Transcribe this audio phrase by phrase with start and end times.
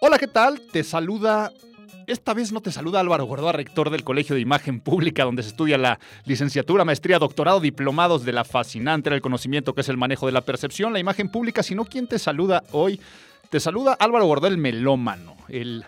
[0.00, 0.60] Hola, ¿qué tal?
[0.72, 1.52] Te saluda
[2.06, 5.50] esta vez no te saluda Álvaro Gordoa, rector del Colegio de Imagen Pública, donde se
[5.50, 10.26] estudia la licenciatura, maestría, doctorado, diplomados de la fascinante del conocimiento que es el manejo
[10.26, 13.00] de la percepción, la imagen pública, sino quien te saluda hoy.
[13.50, 15.84] Te saluda Álvaro Gordoa, el melómano, el,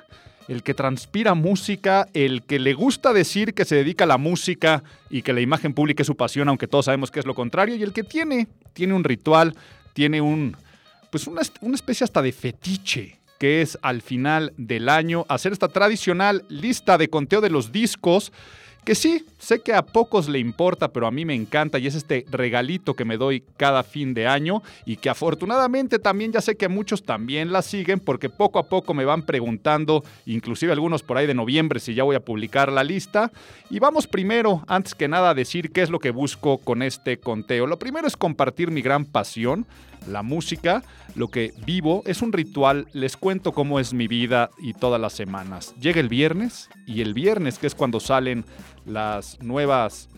[0.48, 4.82] el que transpira música, el que le gusta decir que se dedica a la música
[5.10, 7.76] y que la imagen pública es su pasión, aunque todos sabemos que es lo contrario,
[7.76, 9.54] y el que tiene, tiene un ritual,
[9.92, 10.56] tiene un,
[11.10, 15.68] pues una, una especie hasta de fetiche que es al final del año hacer esta
[15.68, 18.32] tradicional lista de conteo de los discos
[18.84, 21.94] que sí, sé que a pocos le importa, pero a mí me encanta y es
[21.94, 26.56] este regalito que me doy cada fin de año y que afortunadamente también ya sé
[26.56, 31.16] que muchos también la siguen porque poco a poco me van preguntando, inclusive algunos por
[31.16, 33.32] ahí de noviembre, si ya voy a publicar la lista.
[33.70, 37.18] Y vamos primero, antes que nada, a decir qué es lo que busco con este
[37.18, 37.66] conteo.
[37.66, 39.66] Lo primero es compartir mi gran pasión
[40.08, 40.82] la música,
[41.14, 45.12] lo que vivo, es un ritual, les cuento cómo es mi vida y todas las
[45.12, 45.74] semanas.
[45.80, 48.44] Llega el viernes y el viernes, que es cuando salen
[48.86, 50.08] las nuevas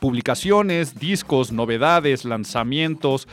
[0.00, 3.28] publicaciones, discos, novedades, lanzamientos,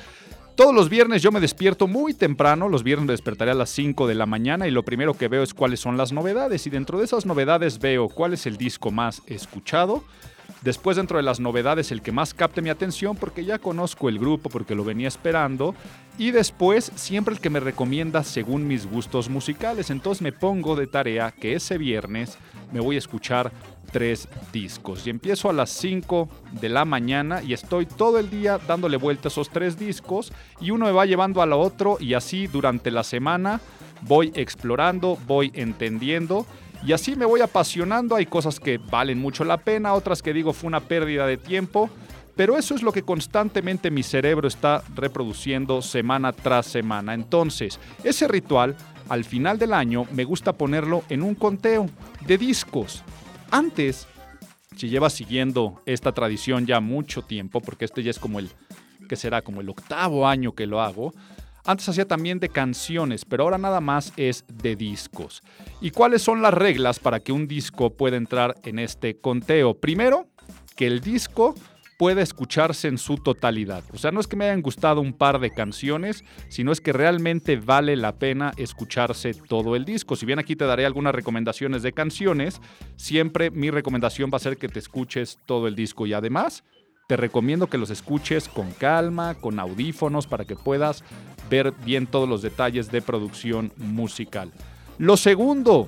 [0.58, 4.08] todos los viernes yo me despierto muy temprano, los viernes me despertaré a las 5
[4.08, 6.98] de la mañana y lo primero que veo es cuáles son las novedades y dentro
[6.98, 10.04] de esas novedades veo cuál es el disco más escuchado,
[10.62, 14.20] Después dentro de las novedades el que más capte mi atención porque ya conozco el
[14.20, 15.76] grupo, porque lo venía esperando.
[16.18, 19.90] Y después siempre el que me recomienda según mis gustos musicales.
[19.90, 22.38] Entonces me pongo de tarea que ese viernes
[22.72, 23.52] me voy a escuchar
[23.92, 25.06] tres discos.
[25.06, 26.28] Y empiezo a las 5
[26.60, 30.34] de la mañana y estoy todo el día dándole vuelta a esos tres discos.
[30.60, 33.62] Y uno me va llevando a lo otro y así durante la semana
[34.02, 36.46] voy explorando, voy entendiendo
[36.86, 38.16] y así me voy apasionando.
[38.16, 41.90] Hay cosas que valen mucho la pena, otras que digo fue una pérdida de tiempo.
[42.36, 47.16] Pero eso es lo que constantemente mi cerebro está reproduciendo semana tras semana.
[47.16, 48.76] Entonces, ese ritual,
[49.10, 51.88] al final del año, me gusta ponerlo en un conteo
[52.28, 53.04] de discos.
[53.50, 54.08] Antes,
[54.76, 58.52] si llevas siguiendo esta tradición ya mucho tiempo, porque este ya es como el,
[59.10, 61.14] que será como el octavo año que lo hago,
[61.68, 65.44] antes hacía también de canciones, pero ahora nada más es de discos.
[65.82, 69.76] ¿Y cuáles son las reglas para que un disco pueda entrar en este conteo?
[69.76, 70.28] Primero,
[70.76, 71.54] que el disco
[71.98, 73.84] pueda escucharse en su totalidad.
[73.92, 76.94] O sea, no es que me hayan gustado un par de canciones, sino es que
[76.94, 80.16] realmente vale la pena escucharse todo el disco.
[80.16, 82.62] Si bien aquí te daré algunas recomendaciones de canciones,
[82.96, 86.64] siempre mi recomendación va a ser que te escuches todo el disco y además
[87.08, 91.06] te recomiendo que los escuches con calma, con audífonos, para que puedas
[91.50, 94.52] ver bien todos los detalles de producción musical.
[94.98, 95.88] Lo segundo,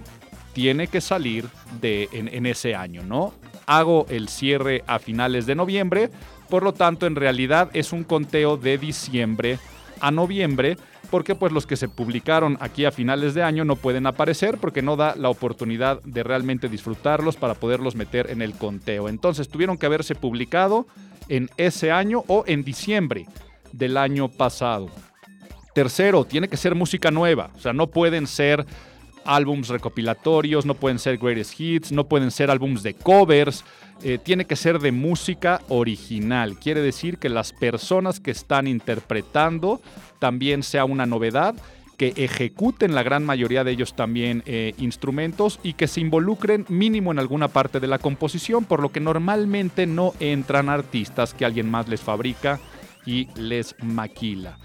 [0.54, 1.46] tiene que salir
[1.82, 3.34] de, en, en ese año, ¿no?
[3.66, 6.10] Hago el cierre a finales de noviembre,
[6.50, 9.60] por lo tanto, en realidad es un conteo de diciembre
[10.00, 10.78] a noviembre,
[11.10, 14.82] porque pues los que se publicaron aquí a finales de año no pueden aparecer porque
[14.82, 19.10] no da la oportunidad de realmente disfrutarlos para poderlos meter en el conteo.
[19.10, 20.88] Entonces tuvieron que haberse publicado
[21.28, 23.26] en ese año o en diciembre
[23.72, 24.90] del año pasado.
[25.74, 28.66] Tercero, tiene que ser música nueva, o sea, no pueden ser
[29.30, 33.64] álbums recopilatorios, no pueden ser greatest hits, no pueden ser álbums de covers,
[34.04, 36.58] eh, tiene que ser de música original.
[36.58, 39.82] Quiere decir que las personas que están interpretando
[40.20, 41.56] también sea una novedad
[41.98, 47.12] que ejecuten la gran mayoría de ellos también eh, instrumentos y que se involucren mínimo
[47.12, 51.70] en alguna parte de la composición, por lo que normalmente no entran artistas que alguien
[51.70, 52.62] más les fabrica
[53.06, 54.58] y les maquila.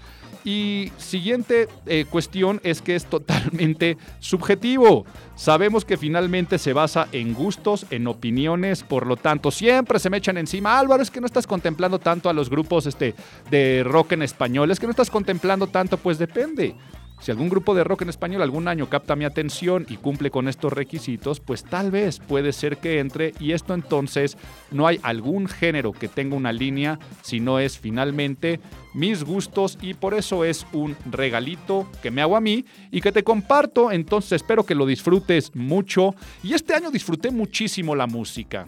[0.45, 5.05] Y siguiente eh, cuestión es que es totalmente subjetivo.
[5.35, 10.17] Sabemos que finalmente se basa en gustos, en opiniones, por lo tanto siempre se me
[10.17, 13.15] echan encima, Álvaro, es que no estás contemplando tanto a los grupos este,
[13.49, 16.75] de rock en español, es que no estás contemplando tanto, pues depende.
[17.25, 20.47] Si algún grupo de rock en español algún año capta mi atención y cumple con
[20.47, 23.33] estos requisitos, pues tal vez puede ser que entre.
[23.39, 24.37] Y esto entonces
[24.69, 28.59] no hay algún género que tenga una línea, sino es finalmente
[28.93, 33.11] mis gustos y por eso es un regalito que me hago a mí y que
[33.11, 36.13] te comparto, entonces espero que lo disfrutes mucho.
[36.43, 38.67] Y este año disfruté muchísimo la música.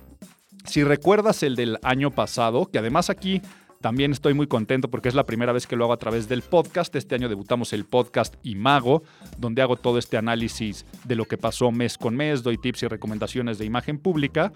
[0.65, 3.39] Si recuerdas el del año pasado, que además aquí
[3.81, 6.41] también estoy muy contento porque es la primera vez que lo hago a través del
[6.41, 6.95] podcast.
[6.95, 9.03] Este año debutamos el podcast Imago,
[9.37, 12.87] donde hago todo este análisis de lo que pasó mes con mes, doy tips y
[12.87, 14.51] recomendaciones de imagen pública.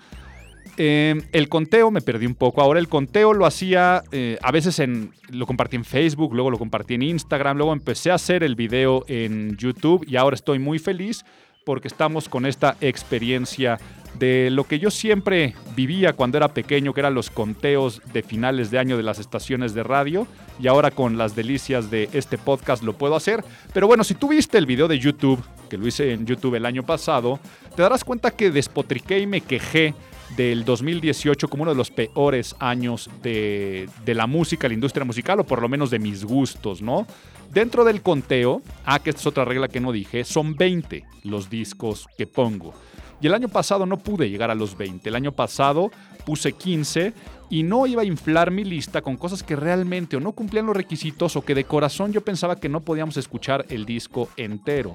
[0.78, 2.62] Eh, el conteo me perdí un poco.
[2.62, 6.58] Ahora el conteo lo hacía eh, a veces en lo compartí en Facebook, luego lo
[6.58, 10.80] compartí en Instagram, luego empecé a hacer el video en YouTube y ahora estoy muy
[10.80, 11.24] feliz
[11.66, 13.80] porque estamos con esta experiencia
[14.18, 18.72] de lo que yo siempre vivía cuando era pequeño, que eran los conteos de finales
[18.72, 20.28] de año de las estaciones de radio,
[20.60, 23.44] y ahora con las delicias de este podcast lo puedo hacer.
[23.74, 26.66] Pero bueno, si tú viste el video de YouTube, que lo hice en YouTube el
[26.66, 27.40] año pasado,
[27.76, 29.94] te darás cuenta que despotriqué y me quejé
[30.36, 35.40] del 2018 como uno de los peores años de, de, la música, la industria musical,
[35.40, 37.06] o por lo menos de mis gustos, ¿no?
[37.52, 41.50] Dentro del conteo, ah, que esta es otra regla que no dije, son 20 los
[41.50, 42.74] discos que pongo.
[43.22, 45.08] Y el año pasado no pude llegar a los 20.
[45.08, 45.92] El año pasado
[46.26, 47.14] puse 15
[47.52, 50.76] y no iba a inflar mi lista con cosas que realmente o no cumplían los
[50.76, 54.94] requisitos o que de corazón yo pensaba que no podíamos escuchar el disco entero.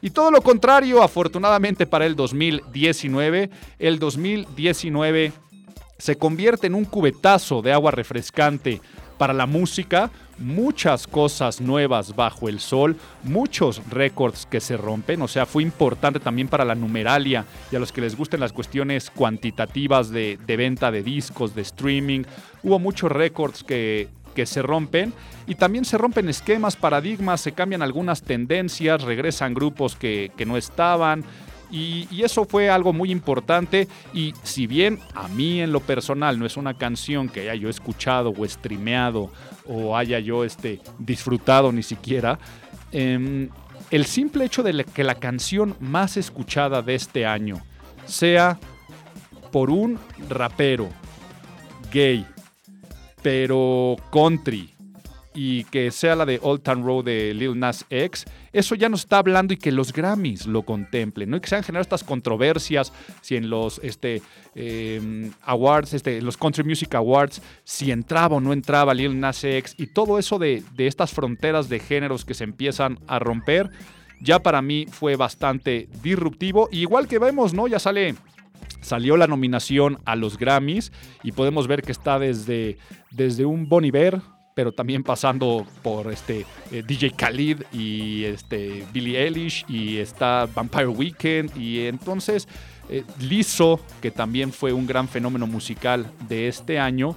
[0.00, 5.32] Y todo lo contrario, afortunadamente para el 2019, el 2019
[5.98, 8.80] se convierte en un cubetazo de agua refrescante
[9.18, 15.28] para la música, muchas cosas nuevas bajo el sol, muchos récords que se rompen, o
[15.28, 19.10] sea, fue importante también para la numeralia y a los que les gusten las cuestiones
[19.10, 22.22] cuantitativas de, venta de discos, de streaming,
[22.62, 25.12] hubo muchos récords que, que se rompen
[25.46, 30.56] y también se rompen esquemas, paradigmas, se cambian algunas tendencias, regresan grupos que, que no
[30.56, 31.24] estaban,
[31.70, 33.88] y, eso fue algo muy importante.
[34.12, 37.68] Y si bien a mí en lo personal no es una canción que haya yo
[37.68, 39.30] escuchado o streameado
[39.66, 42.38] o haya yo este, disfrutado ni siquiera,
[42.92, 43.48] em,
[43.90, 47.62] el simple hecho de que la canción más escuchada de este año
[48.06, 48.58] sea
[49.50, 49.98] por un
[50.28, 50.88] rapero
[51.92, 52.26] gay,
[53.22, 54.74] pero country,
[55.40, 59.02] y que sea la de Old Town Road de Lil Nas X, eso ya nos
[59.02, 61.36] está hablando y que los Grammys lo contemplen, ¿no?
[61.36, 64.20] Y que se han generado estas controversias, si en los este,
[64.56, 69.76] em, awards, este, los Country Music Awards, si entraba o no entraba Lil Nas X,
[69.78, 73.70] y todo eso de, de estas fronteras de géneros que se empiezan a romper,
[74.20, 76.68] ya para mí fue bastante disruptivo.
[76.72, 77.68] igual que vemos, ¿no?
[77.68, 78.16] Ya sale
[78.80, 80.90] salió la nominación a los Grammys
[81.22, 82.76] y podemos ver que está desde,
[83.12, 84.20] desde un Bon Iver,
[84.58, 90.88] pero también pasando por este eh, DJ Khalid y este Billie Eilish y está Vampire
[90.88, 91.56] Weekend.
[91.56, 92.48] Y entonces
[92.88, 97.14] eh, Lizzo, que también fue un gran fenómeno musical de este año,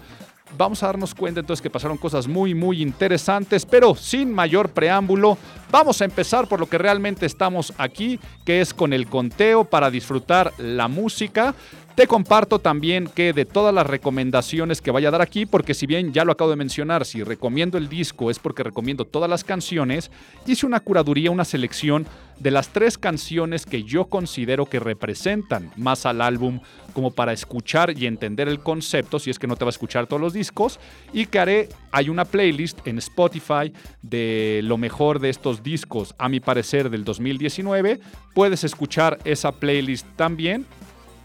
[0.56, 5.36] vamos a darnos cuenta entonces que pasaron cosas muy, muy interesantes, pero sin mayor preámbulo,
[5.72, 9.90] vamos a empezar por lo que realmente estamos aquí, que es con el conteo para
[9.90, 11.56] disfrutar la música.
[11.96, 15.86] Te comparto también que de todas las recomendaciones que vaya a dar aquí, porque si
[15.86, 19.44] bien ya lo acabo de mencionar, si recomiendo el disco es porque recomiendo todas las
[19.44, 20.10] canciones,
[20.46, 22.08] hice una curaduría, una selección
[22.40, 26.60] de las tres canciones que yo considero que representan más al álbum
[26.94, 30.08] como para escuchar y entender el concepto, si es que no te va a escuchar
[30.08, 30.80] todos los discos,
[31.14, 33.72] y que haré, hay una playlist en Spotify
[34.02, 38.00] de lo mejor de estos discos, a mi parecer, del 2019.
[38.34, 40.66] Puedes escuchar esa playlist también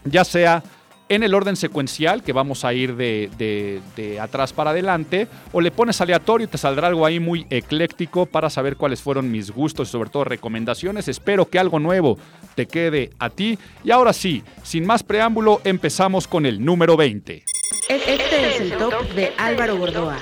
[0.09, 0.63] ya sea
[1.09, 6.01] en el orden secuencial, que vamos a ir de, atrás para adelante, o le pones
[6.01, 9.91] aleatorio y te saldrá algo ahí muy ecléctico para saber cuáles fueron mis gustos y
[9.91, 11.07] sobre todo recomendaciones.
[11.07, 12.17] Espero que algo nuevo
[12.55, 13.57] te quede a ti.
[13.85, 17.43] Y ahora sí, sin más preámbulo, empezamos con el número 20.
[17.87, 20.17] Este es el top de Álvaro Gordoa.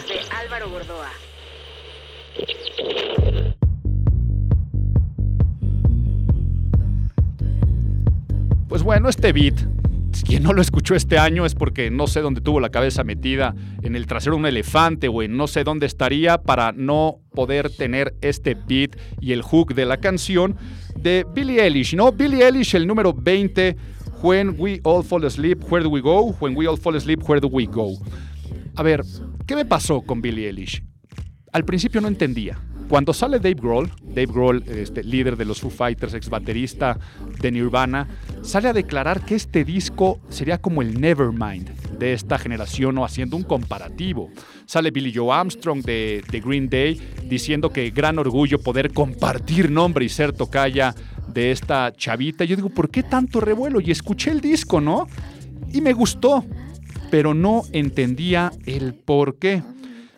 [8.75, 9.55] Pues bueno, este beat
[10.25, 13.55] quien no lo escuchó este año es porque no sé dónde tuvo la cabeza metida,
[13.81, 17.69] en el trasero de un elefante o en no sé dónde estaría para no poder
[17.69, 20.57] tener este beat y el hook de la canción
[20.93, 22.11] de Billie Eilish, ¿no?
[22.11, 23.77] Billie Eilish, el número 20,
[24.21, 26.35] When We All Fall Asleep, Where Do We Go?
[26.41, 27.93] When We All Fall Asleep, Where Do We Go?
[28.75, 29.05] A ver,
[29.47, 30.83] ¿qué me pasó con Billie Eilish?
[31.53, 32.59] Al principio no entendía.
[32.87, 36.99] Cuando sale Dave Grohl, Dave Grohl, este, líder de los Foo Fighters, ex baterista
[37.41, 38.07] de Nirvana,
[38.41, 43.37] sale a declarar que este disco sería como el Nevermind de esta generación o haciendo
[43.37, 44.29] un comparativo.
[44.65, 50.05] Sale Billy Joe Armstrong de, de Green Day diciendo que gran orgullo poder compartir nombre
[50.05, 50.93] y ser tocaya
[51.27, 52.45] de esta chavita.
[52.45, 53.81] Yo digo, ¿por qué tanto revuelo?
[53.81, 55.07] Y escuché el disco, ¿no?
[55.73, 56.45] Y me gustó,
[57.09, 59.63] pero no entendía el por qué.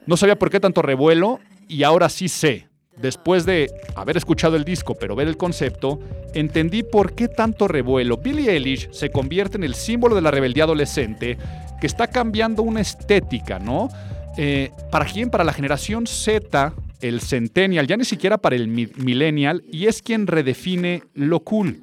[0.06, 4.64] No sabía por qué tanto revuelo y ahora sí sé, después de haber escuchado el
[4.64, 6.00] disco pero ver el concepto,
[6.34, 8.18] entendí por qué tanto revuelo.
[8.18, 11.38] Billie Eilish se convierte en el símbolo de la rebeldía adolescente
[11.80, 13.90] que está cambiando una estética, ¿no?
[14.38, 15.30] Eh, ¿Para quién?
[15.30, 20.28] Para la generación Z, el centennial, ya ni siquiera para el millennial, y es quien
[20.28, 21.82] redefine lo cool.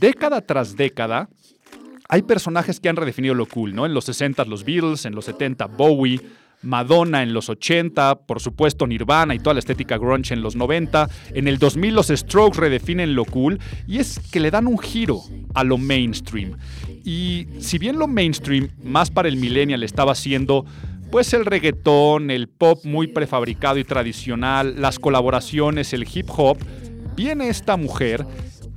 [0.00, 1.28] Década tras década,
[2.08, 3.86] hay personajes que han redefinido lo cool, ¿no?
[3.86, 6.20] En los 60 los Beatles, en los 70 Bowie,
[6.62, 11.08] Madonna en los 80, por supuesto Nirvana y toda la estética grunge en los 90.
[11.34, 15.20] En el 2000 los Strokes redefinen lo cool y es que le dan un giro
[15.54, 16.56] a lo mainstream.
[17.04, 20.64] Y si bien lo mainstream más para el millennial estaba siendo
[21.10, 26.58] pues el reggaetón, el pop muy prefabricado y tradicional, las colaboraciones, el hip hop,
[27.14, 28.26] viene esta mujer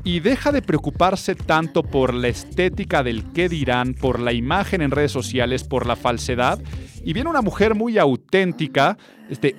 [0.04, 4.92] y deja de preocuparse tanto por la estética del qué dirán, por la imagen en
[4.92, 6.60] redes sociales, por la falsedad.
[7.04, 8.98] Y viene una mujer muy auténtica,
[9.30, 9.56] este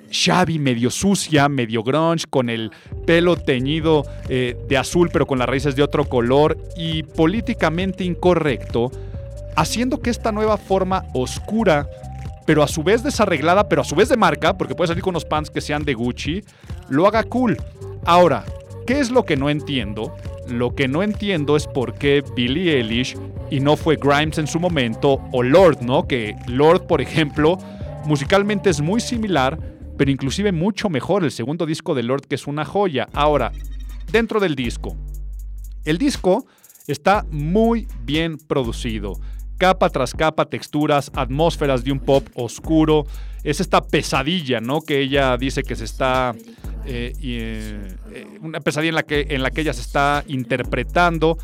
[0.58, 2.70] medio sucia, medio grunge, con el
[3.06, 8.90] pelo teñido eh, de azul pero con las raíces de otro color y políticamente incorrecto,
[9.56, 11.88] haciendo que esta nueva forma oscura
[12.46, 15.12] pero a su vez desarreglada, pero a su vez de marca, porque puede salir con
[15.12, 16.42] unos pants que sean de Gucci,
[16.88, 17.56] lo haga cool.
[18.04, 18.44] Ahora,
[18.90, 20.16] ¿qué es lo que no entiendo?
[20.48, 23.16] Lo que no entiendo es por qué Billie Eilish
[23.48, 26.08] y no fue Grimes en su momento o Lord, ¿no?
[26.08, 27.56] Que Lord, por ejemplo,
[28.04, 29.60] musicalmente es muy similar,
[29.96, 33.08] pero inclusive mucho mejor el segundo disco de Lord que es una joya.
[33.12, 33.52] Ahora,
[34.10, 34.96] dentro del disco.
[35.84, 36.46] El disco
[36.88, 39.12] está muy bien producido
[39.60, 43.06] capa tras capa, texturas, atmósferas de un pop oscuro.
[43.44, 44.80] Es esta pesadilla, ¿no?
[44.80, 46.34] Que ella dice que se está.
[46.86, 51.38] Eh, eh, una pesadilla en la, que, en la que ella se está interpretando.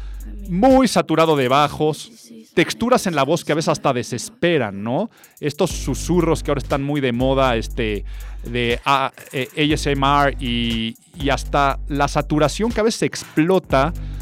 [0.49, 2.11] Muy saturado de bajos.
[2.54, 5.11] Texturas en la voz que a veces hasta desesperan, ¿no?
[5.40, 8.04] Estos susurros que ahora están muy de moda, este,
[8.44, 14.15] de ASMR y, y hasta la saturación que a veces explota Ah,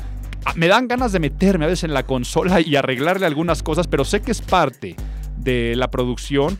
[0.56, 4.04] me dan ganas de meterme a veces en la consola y arreglarle algunas cosas, pero
[4.04, 4.96] sé que es parte
[5.38, 6.58] de la producción.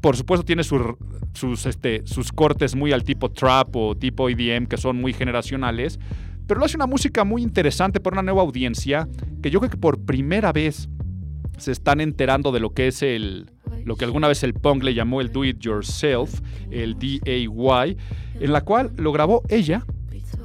[0.00, 4.76] Por supuesto tiene sus, este, sus cortes muy al tipo trap o tipo EDM que
[4.76, 5.98] son muy generacionales,
[6.46, 9.08] pero lo hace una música muy interesante para una nueva audiencia
[9.42, 10.88] que yo creo que por primera vez
[11.56, 13.50] se están enterando de lo que es el,
[13.84, 16.40] lo que alguna vez el punk le llamó el do it yourself,
[16.70, 17.96] el DAY,
[18.40, 19.86] en la cual lo grabó ella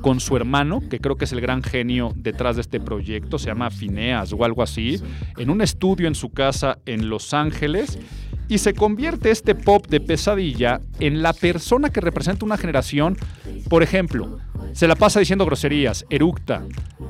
[0.01, 3.47] con su hermano, que creo que es el gran genio detrás de este proyecto, se
[3.47, 5.01] llama Fineas o algo así,
[5.37, 7.99] en un estudio en su casa en Los Ángeles.
[8.47, 13.15] Y se convierte este pop de pesadilla en la persona que representa una generación.
[13.69, 14.39] Por ejemplo,
[14.73, 16.63] se la pasa diciendo groserías, eructa,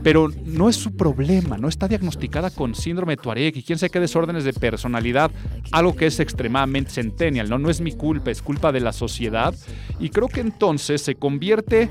[0.03, 3.89] pero no es su problema, no está diagnosticada con síndrome de Tuareg y quién sabe
[3.89, 5.31] qué desórdenes de personalidad,
[5.71, 7.57] algo que es extremadamente centennial, ¿no?
[7.57, 9.53] no es mi culpa, es culpa de la sociedad.
[9.99, 11.89] Y creo que entonces se convierte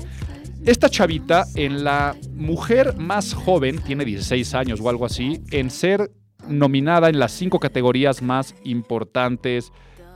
[0.65, 6.11] esta chavita en la mujer más joven, tiene 16 años o algo así, en ser
[6.47, 9.71] nominada en las cinco categorías más importantes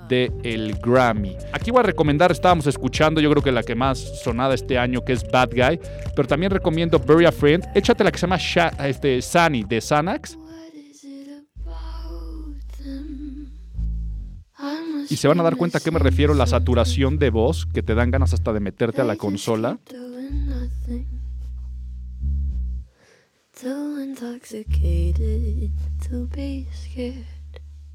[0.08, 1.36] del el Grammy.
[1.54, 5.04] Aquí voy a recomendar, estábamos escuchando, yo creo que la que más sonada este año,
[5.06, 5.80] que es Bad Guy,
[6.16, 7.66] pero también recomiendo Bury a Friend.
[7.74, 8.38] Échate la que se llama
[8.86, 10.38] este, Sunny de Xanax.
[15.10, 17.84] Y se van a dar cuenta a qué me refiero la saturación de voz, que
[17.84, 19.80] te dan ganas hasta de meterte a la consola.
[23.66, 25.72] Intoxicated
[26.10, 27.24] to be scared.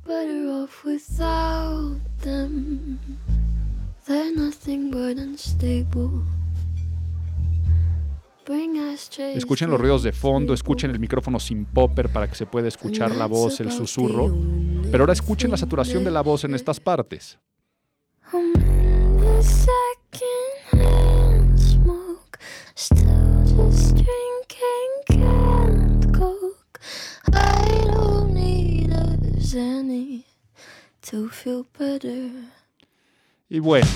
[0.06, 2.98] Better off without them.
[4.06, 6.24] They're nothing but unstable.
[9.34, 13.14] Escuchen los ruidos de fondo, escuchen el micrófono sin popper para que se pueda escuchar
[13.14, 14.34] la voz, el susurro.
[14.90, 17.38] Pero ahora escuchen la saturación de la voz en estas partes.
[33.48, 33.86] Y bueno,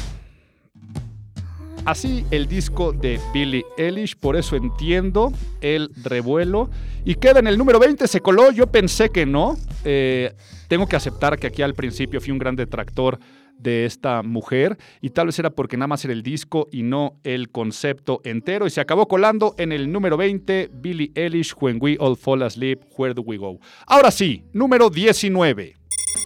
[1.84, 5.30] así el disco de Billie Eilish, por eso entiendo
[5.60, 6.70] el revuelo.
[7.04, 9.58] Y queda en el número 20, se coló, yo pensé que no.
[9.84, 10.32] Eh,
[10.68, 13.18] tengo que aceptar que aquí al principio fui un gran detractor
[13.62, 17.18] de esta mujer y tal vez era porque nada más era el disco y no
[17.24, 21.96] el concepto entero y se acabó colando en el número 20 Billie Eilish When We
[21.98, 23.58] All Fall Asleep Where Do We Go.
[23.86, 25.76] Ahora sí, número 19.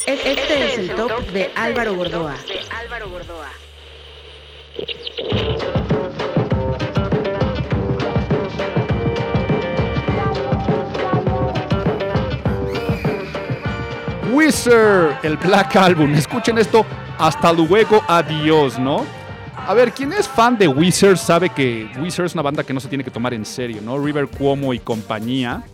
[0.06, 2.36] Este es el top de Álvaro Gordoa.
[14.32, 16.14] Wizard, el Black Album.
[16.14, 16.84] Escuchen esto,
[17.18, 19.04] hasta luego, adiós, ¿no?
[19.56, 22.80] A ver, quien es fan de Wizard sabe que Wizard es una banda que no
[22.80, 23.98] se tiene que tomar en serio, ¿no?
[23.98, 25.64] River Cuomo y compañía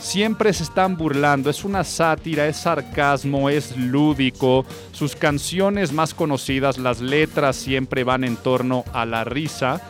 [0.00, 6.78] siempre se están burlando, es una sátira, es sarcasmo, es lúdico, sus canciones más conocidas,
[6.78, 9.80] las letras siempre van en torno a la risa.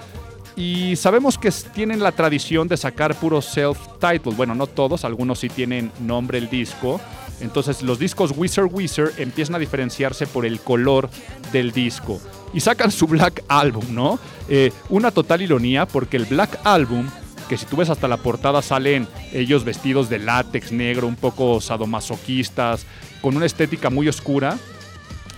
[0.56, 4.34] Y sabemos que tienen la tradición de sacar puro self-title.
[4.34, 7.00] Bueno, no todos, algunos sí tienen nombre el disco.
[7.40, 11.10] Entonces los discos Wizard Wizard empiezan a diferenciarse por el color
[11.52, 12.20] del disco.
[12.52, 14.18] Y sacan su Black Album, ¿no?
[14.48, 17.08] Eh, una total ironía porque el Black Album,
[17.48, 21.60] que si tú ves hasta la portada salen ellos vestidos de látex negro, un poco
[21.60, 22.86] sadomasoquistas,
[23.20, 24.58] con una estética muy oscura,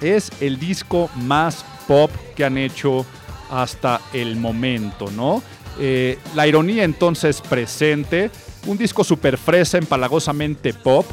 [0.00, 3.06] es el disco más pop que han hecho
[3.50, 5.42] hasta el momento, ¿no?
[5.78, 8.30] Eh, la ironía entonces presente,
[8.66, 11.06] un disco super fresa, empalagosamente pop,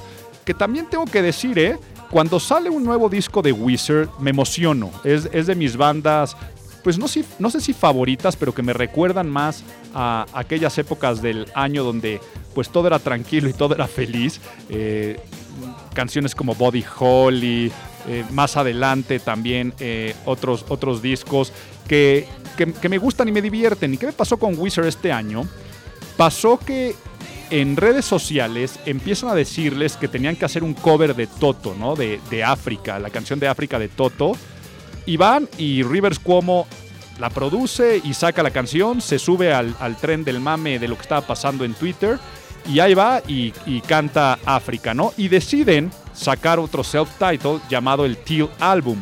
[0.49, 1.77] que también tengo que decir, ¿eh?
[2.09, 4.89] Cuando sale un nuevo disco de Wizard, me emociono.
[5.03, 6.35] Es, de mis bandas,
[6.83, 9.63] pues no, si, no sé si favoritas, pero que me recuerdan más
[9.93, 12.19] a aquellas épocas del año donde
[12.55, 14.41] pues todo era tranquilo y todo era feliz.
[14.69, 15.19] Eh,
[15.93, 17.71] canciones como Body Holly,
[18.07, 21.53] eh, más adelante también eh, otros, otros discos
[21.87, 22.25] que,
[22.57, 23.93] que, me gustan y me divierten.
[23.93, 25.47] ¿Y qué me pasó con Wizard este año?
[26.17, 26.95] Pasó que
[27.49, 31.95] en redes sociales empiezan a decirles que tenían que hacer un cover de Toto, ¿no?
[31.95, 34.33] De, de África, la canción de África de Toto.
[35.05, 36.67] Y van y Rivers Cuomo
[37.19, 40.95] la produce y saca la canción, se sube al, al tren del mame de lo
[40.95, 42.19] que estaba pasando en Twitter
[42.67, 43.51] y ahí va y,
[43.81, 45.13] canta África, ¿no?
[45.17, 49.01] Y deciden sacar otro self-title llamado el Teal Album.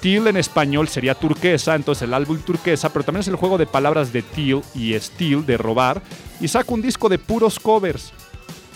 [0.00, 3.66] Teal en español sería turquesa, entonces el álbum turquesa, pero también es el juego de
[3.66, 6.02] palabras de teal y steel, de robar.
[6.40, 8.12] Y saca un disco de puros covers,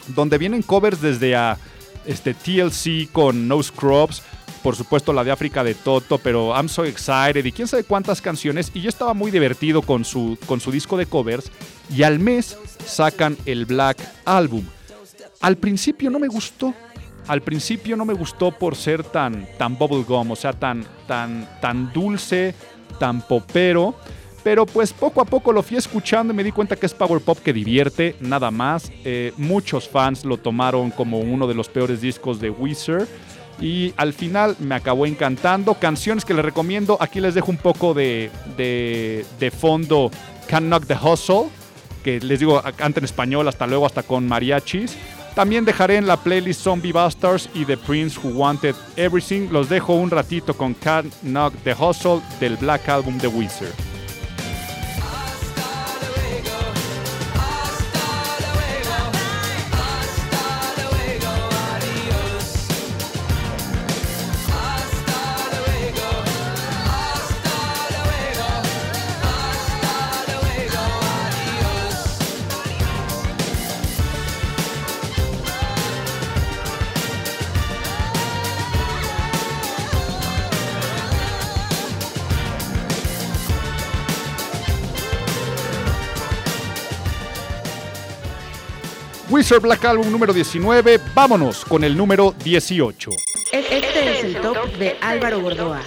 [0.08, 1.58] donde vienen covers desde a
[2.06, 4.22] este, TLC con No Scrubs,
[4.62, 8.20] por supuesto la de África de Toto, pero I'm So Excited y quién sabe cuántas
[8.20, 8.70] canciones.
[8.74, 11.50] Y yo estaba muy divertido con su, con su disco de covers.
[11.90, 14.64] Y al mes sacan el Black Album.
[15.40, 16.72] Al principio no me gustó.
[17.28, 21.92] Al principio no me gustó por ser tan, tan bubblegum, o sea, tan, tan, tan
[21.92, 22.54] dulce,
[22.98, 23.94] tan popero.
[24.42, 27.22] Pero pues poco a poco lo fui escuchando y me di cuenta que es power
[27.22, 28.90] pop que divierte, nada más.
[29.04, 33.06] Eh, muchos fans lo tomaron como uno de los peores discos de Wizard
[33.60, 35.74] y al final me acabó encantando.
[35.74, 40.10] Canciones que les recomiendo, aquí les dejo un poco de, de, fondo
[40.48, 41.48] Can't Knock the Hustle,
[42.02, 44.96] que les digo, canta en español, hasta luego, hasta con mariachis.
[45.34, 49.48] También dejaré en la playlist Zombie Bastards y The Prince Who Wanted Everything.
[49.50, 53.91] Los dejo un ratito con Can't Knock the Hustle del Black Album The Wizard.
[89.42, 91.00] Black Album número 19.
[91.14, 93.10] Vámonos con el número 18.
[93.50, 95.82] Este es el top de Álvaro Gordoa.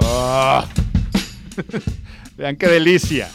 [0.00, 0.66] Ah.
[2.36, 3.28] Vean qué delicia.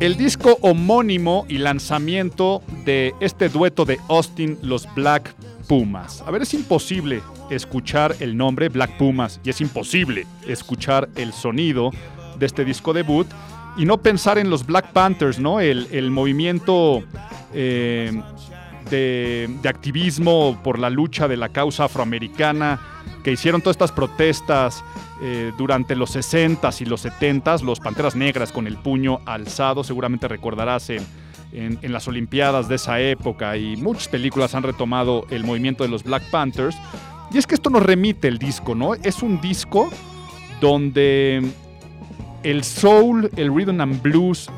[0.00, 5.34] El disco homónimo y lanzamiento de este dueto de Austin, los Black
[5.66, 6.22] Pumas.
[6.26, 11.90] A ver, es imposible escuchar el nombre Black Pumas y es imposible escuchar el sonido
[12.38, 13.26] de este disco debut
[13.76, 15.60] y no pensar en los Black Panthers, ¿no?
[15.60, 17.02] El, movimiento
[17.52, 18.22] eh,
[18.90, 22.80] de, activismo por la lucha de la causa afroamericana
[23.22, 24.84] que hicieron todas estas protestas
[25.20, 30.28] eh, durante los 60s y los 70s, los Panteras Negras con el puño alzado, seguramente
[30.28, 31.06] recordarás en
[31.56, 36.04] en, las Olimpiadas de esa época y muchas películas han retomado el movimiento de los
[36.04, 36.76] Black Panthers.
[37.32, 38.94] Y es que esto nos remite el disco, ¿no?
[38.94, 39.90] Es un disco
[40.60, 41.42] donde
[42.42, 44.48] el soul, el rhythm and blues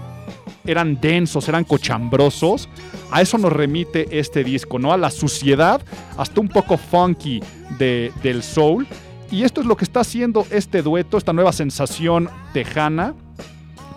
[0.67, 2.69] eran densos, eran cochambrosos.
[3.11, 4.93] A eso nos remite este disco, ¿no?
[4.93, 5.81] A la suciedad,
[6.17, 7.41] hasta un poco funky
[7.79, 8.87] del soul.
[9.31, 13.15] Y esto es lo que está haciendo este dueto, esta nueva sensación tejana,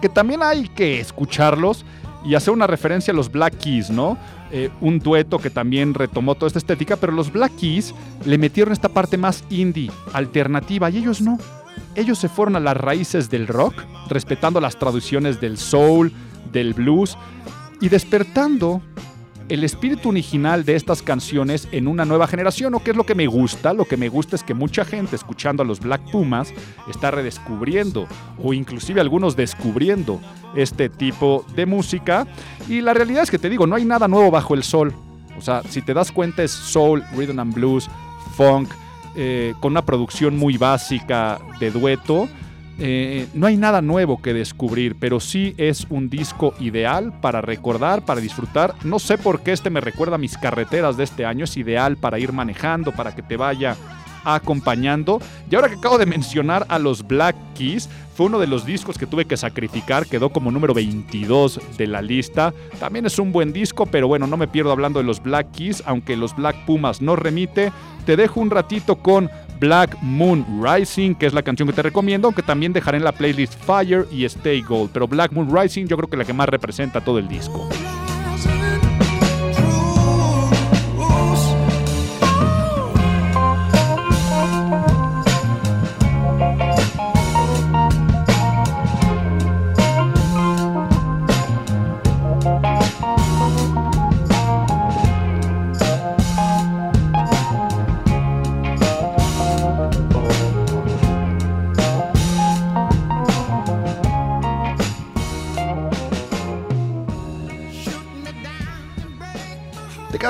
[0.02, 1.86] que también hay que escucharlos
[2.24, 4.18] y hacer una referencia a los Black Keys, ¿no?
[4.52, 8.74] Eh, un dueto que también retomó toda esta estética, pero los Black Keys le metieron
[8.74, 11.38] esta parte más indie, alternativa, y ellos no.
[11.96, 13.74] Ellos se fueron a las raíces del rock,
[14.10, 16.12] respetando las traducciones del soul,
[16.52, 17.18] del blues,
[17.80, 18.82] y despertando
[19.52, 23.16] el espíritu original de estas canciones en una nueva generación, o qué es lo que
[23.16, 23.74] me gusta.
[23.74, 26.54] Lo que me gusta es que mucha gente escuchando a los Black Pumas
[26.90, 28.08] está redescubriendo,
[28.42, 30.22] o inclusive algunos descubriendo
[30.56, 32.26] este tipo de música.
[32.70, 34.94] Y la realidad es que te digo, no hay nada nuevo bajo el sol.
[35.38, 37.90] O sea, si te das cuenta es soul, rhythm and blues,
[38.38, 38.70] funk,
[39.18, 42.30] eh, con una producción muy básica de dueto.
[42.84, 48.04] Eh, no hay nada nuevo que descubrir, pero sí es un disco ideal para recordar,
[48.04, 48.74] para disfrutar.
[48.84, 51.44] No sé por qué este me recuerda a mis carreteras de este año.
[51.44, 53.78] Es ideal para ir manejando, para que te vaya
[54.24, 55.20] acompañando.
[55.50, 58.98] Y ahora que acabo de mencionar a los Black Keys, fue uno de los discos
[58.98, 62.52] que tuve que sacrificar, quedó como número 22 de la lista.
[62.80, 65.84] También es un buen disco, pero bueno, no me pierdo hablando de los Black Keys,
[65.86, 67.72] aunque los Black Pumas no remite.
[68.08, 69.30] Te dejo un ratito con
[69.62, 73.12] Black Moon Rising, que es la canción que te recomiendo, aunque también dejaré en la
[73.12, 74.90] playlist Fire y Stay Gold.
[74.92, 77.70] Pero Black Moon Rising yo creo que es la que más representa todo el disco.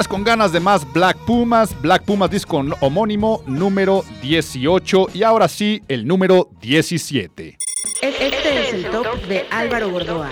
[0.07, 5.81] Con ganas de más Black Pumas, Black Pumas disco homónimo número 18 y ahora sí
[5.87, 7.57] el número 17.
[8.01, 10.31] Este es el top de Álvaro Gordoa.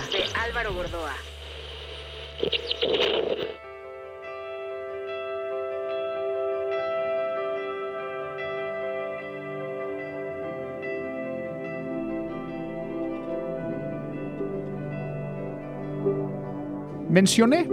[17.08, 17.66] Mencioné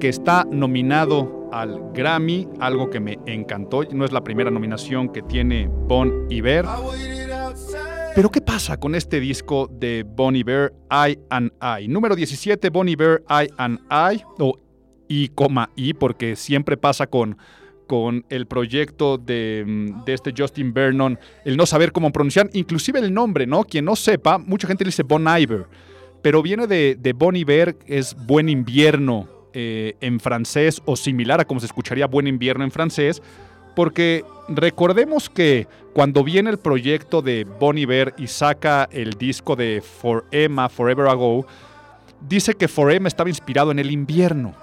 [0.00, 3.84] que está nominado al Grammy, algo que me encantó.
[3.92, 6.64] No es la primera nominación que tiene Bon Iver.
[8.14, 11.86] Pero ¿qué pasa con este disco de Bon Iver, I and I?
[11.86, 14.58] Número 17, Bon Iver, I and I, o
[15.08, 15.30] I,
[15.76, 17.36] I, porque siempre pasa con,
[17.86, 23.12] con el proyecto de, de, este Justin Vernon, el no saber cómo pronunciar, inclusive el
[23.12, 23.64] nombre, ¿no?
[23.64, 25.66] Quien no sepa, mucha gente le dice Bon Iver,
[26.22, 31.44] pero viene de, de Bon Iver, es Buen Invierno, eh, en francés o similar a
[31.44, 33.22] como se escucharía Buen Invierno en francés,
[33.74, 39.82] porque recordemos que cuando viene el proyecto de Bon Iver y saca el disco de
[39.82, 41.46] For Emma, Forever Ago,
[42.20, 44.54] dice que For Emma estaba inspirado en el invierno.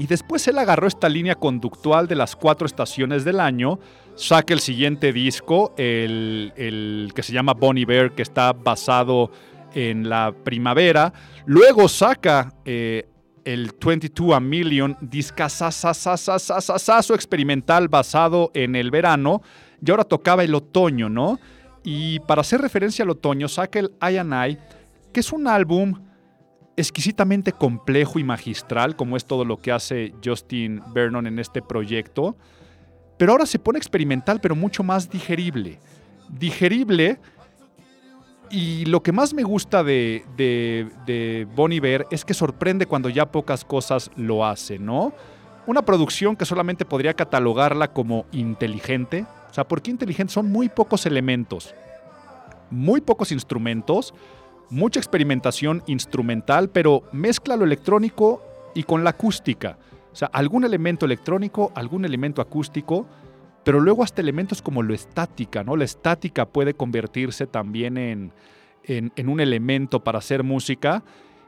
[0.00, 3.78] Y después él agarró esta línea conductual de las cuatro estaciones del año,
[4.14, 9.30] saca el siguiente disco, el, que se llama Bon Iver, que está basado
[9.74, 11.12] en la primavera.
[11.44, 13.09] Luego saca eh,
[13.44, 19.42] el 22 a Million, discasasasasasasaso experimental basado en el verano,
[19.84, 21.40] y ahora tocaba el otoño, ¿no?
[21.82, 24.58] Y para hacer referencia al otoño, saca el I and I,
[25.12, 25.94] que es un álbum
[26.76, 32.36] exquisitamente complejo y magistral, como es todo lo que hace Justin Vernon en este proyecto,
[33.16, 35.78] pero ahora se pone experimental, pero mucho más digerible.
[36.30, 37.18] Digerible
[38.50, 43.64] y lo que más me gusta de, de, de es que sorprende cuando ya pocas
[43.64, 45.12] cosas lo hacen, ¿no?
[45.66, 49.24] Una producción que solamente podría catalogarla como inteligente.
[49.50, 50.32] O sea, ¿por qué inteligente?
[50.32, 51.74] Son muy pocos elementos,
[52.70, 54.14] muy pocos instrumentos,
[54.68, 58.42] mucha experimentación instrumental, pero mezcla lo electrónico
[58.74, 59.78] y con la acústica.
[60.12, 63.06] O sea, algún elemento electrónico, algún elemento acústico
[63.64, 65.76] pero luego hasta elementos como lo estática, ¿no?
[65.76, 68.32] La estática puede convertirse también en,
[68.84, 71.02] en, un elemento para hacer música.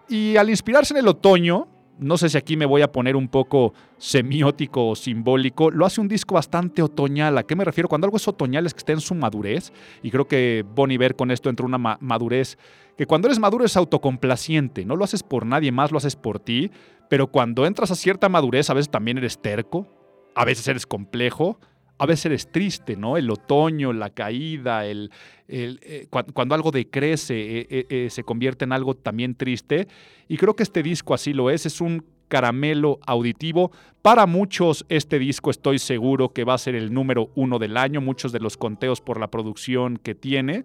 [0.08, 3.28] Y al inspirarse en el otoño, no sé si aquí me voy a poner un
[3.28, 7.38] poco semiótico o simbólico, lo hace un disco bastante otoñal.
[7.38, 7.88] ¿A qué me refiero?
[7.88, 9.72] Cuando algo es otoñal es que está en su madurez,
[10.02, 12.58] y creo que Bon Iver con esto entra una madurez,
[12.96, 16.38] que cuando eres maduro es autocomplaciente, no lo haces por nadie más, lo haces por
[16.38, 16.70] ti,
[17.08, 19.86] pero cuando entras a cierta madurez a veces también eres terco,
[20.34, 21.58] a veces eres complejo,
[22.02, 23.16] a veces eres triste, ¿no?
[23.16, 25.12] El otoño, la caída, el,
[25.46, 29.86] eh, cuando, algo decrece, eh, eh, se convierte en algo también triste.
[30.26, 33.70] Y creo que este disco así lo es, es un caramelo auditivo.
[34.02, 38.00] Para muchos este disco estoy seguro que va a ser el número uno del año,
[38.00, 40.64] muchos de los conteos por la producción que tiene.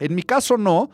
[0.00, 0.88] En mi caso no.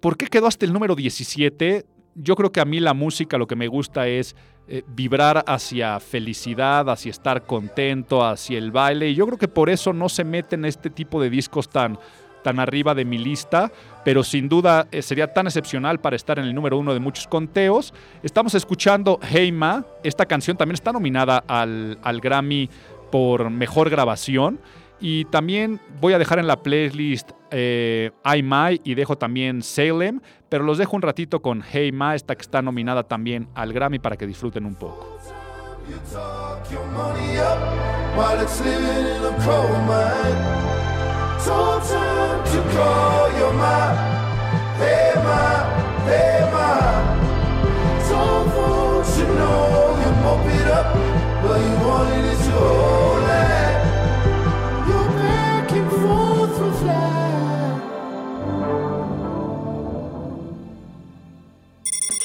[0.00, 1.86] ¿Por qué quedó hasta el número 17?
[2.16, 4.36] Yo creo que a mí la música lo que me gusta es
[4.70, 9.08] eh, vibrar hacia felicidad, hacia estar contento, hacia el baile.
[9.08, 11.98] Y yo creo que por eso no se meten este tipo de discos tan,
[12.42, 13.72] tan arriba de mi lista,
[14.04, 17.26] pero sin duda eh, sería tan excepcional para estar en el número uno de muchos
[17.26, 17.94] conteos.
[18.22, 22.68] Estamos escuchando Heima, esta canción también está nominada al, al Grammy
[23.10, 24.60] por mejor grabación.
[25.00, 30.20] Y también voy a dejar en la playlist eh, I My y dejo también Salem,
[30.48, 33.98] pero los dejo un ratito con Hey Ma, esta que está nominada también al Grammy
[33.98, 35.18] para que disfruten un poco.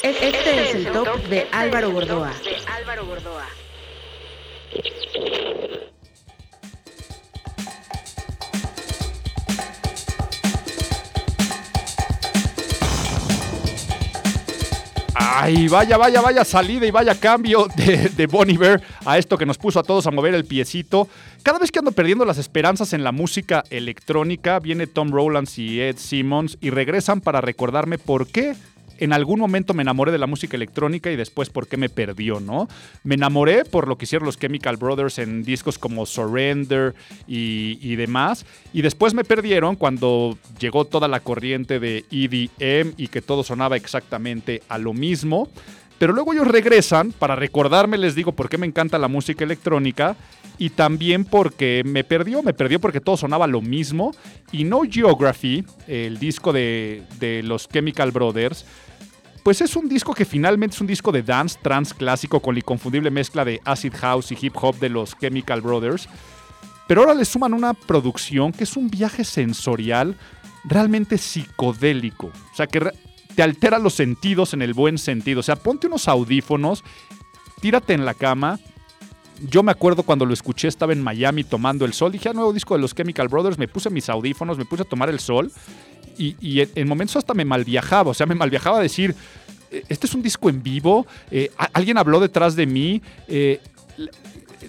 [0.08, 2.32] E- Este es el top de Álvaro Gordoa.
[15.16, 19.46] Ay, vaya, vaya, vaya salida y vaya cambio de, de Bon Iver a esto que
[19.46, 21.08] nos puso a todos a mover el piecito.
[21.44, 25.80] Cada vez que ando perdiendo las esperanzas en la música electrónica, viene Tom Rowlands y
[25.80, 28.54] Ed Simmons y regresan para recordarme por qué
[28.98, 32.40] en algún momento me enamoré de la música electrónica y después por qué me perdió,
[32.40, 32.68] ¿no?
[33.02, 36.94] Me enamoré por lo que hicieron los Chemical Brothers en discos como Surrender
[37.26, 38.44] y, demás.
[38.72, 43.76] Y después me perdieron cuando llegó toda la corriente de EDM y que todo sonaba
[43.76, 45.48] exactamente a lo mismo.
[45.98, 50.16] Pero luego ellos regresan para recordarme, les digo, por qué me encanta la música electrónica
[50.58, 54.12] y también porque me perdió, me perdió porque todo sonaba lo mismo.
[54.52, 58.66] Y No Geography, el disco de, de los Chemical Brothers,
[59.44, 62.60] pues es un disco que finalmente es un disco de dance trans clásico con la
[62.60, 66.08] inconfundible mezcla de acid house y hip hop de los Chemical Brothers.
[66.88, 70.16] Pero ahora le suman una producción que es un viaje sensorial
[70.64, 72.28] realmente psicodélico.
[72.28, 72.90] O sea, que
[73.36, 75.40] te altera los sentidos en el buen sentido.
[75.40, 76.82] O sea, ponte unos audífonos,
[77.60, 78.58] tírate en la cama.
[79.40, 82.12] Yo me acuerdo cuando lo escuché, estaba en Miami tomando el sol.
[82.12, 83.58] Dije, ah, nuevo disco de los Chemical Brothers.
[83.58, 85.50] Me puse mis audífonos, me puse a tomar el sol.
[86.16, 88.10] Y, y en, en momentos hasta me malviajaba.
[88.10, 89.14] O sea, me malviajaba decir,
[89.70, 91.06] "Eh, este es un disco en vivo.
[91.30, 93.02] eh, alguien habló detrás de mí.
[93.28, 93.60] eh,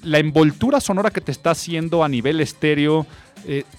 [0.03, 3.05] la- envoltura sonora que te está haciendo a nivel estéreo,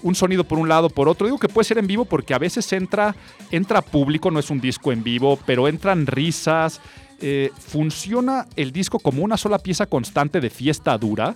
[0.01, 1.27] un sonido por un lado, por otro.
[1.27, 3.15] Digo que puede ser en vivo porque a veces entra,
[3.51, 6.79] entra público, no es un disco en vivo, pero entran risas.
[7.19, 11.35] Eh, funciona el disco como una sola pieza constante de fiesta dura.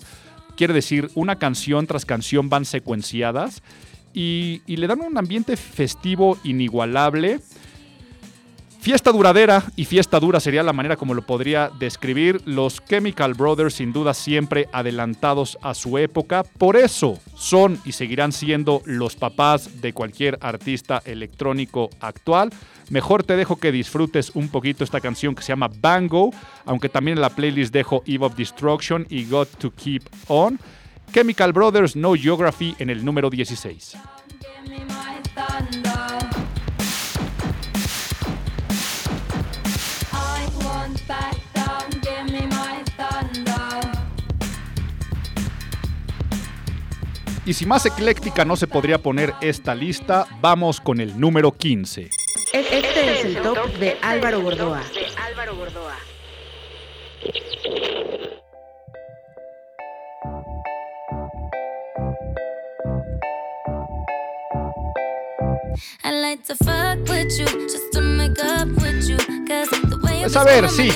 [0.55, 3.63] Quiere decir, una canción tras canción van secuenciadas
[4.13, 7.39] y, y le dan un ambiente festivo inigualable.
[8.81, 12.41] Fiesta duradera y fiesta dura sería la manera como lo podría describir.
[12.45, 16.41] Los Chemical Brothers sin duda siempre adelantados a su época.
[16.43, 22.49] Por eso son y seguirán siendo los papás de cualquier artista electrónico actual.
[22.89, 26.31] Mejor te dejo que disfrutes un poquito esta canción que se llama Bango,
[26.65, 30.59] aunque también en la playlist dejo Eve of Destruction y Got to Keep On.
[31.13, 33.95] Chemical Brothers No Geography en el número 16.
[47.51, 52.03] Y si más ecléctica no se podría poner esta lista, vamos con el número 15.
[52.03, 52.09] E-
[52.53, 54.81] Este es el top de Álvaro Gordoa.
[70.21, 70.89] Pues a ver, sí.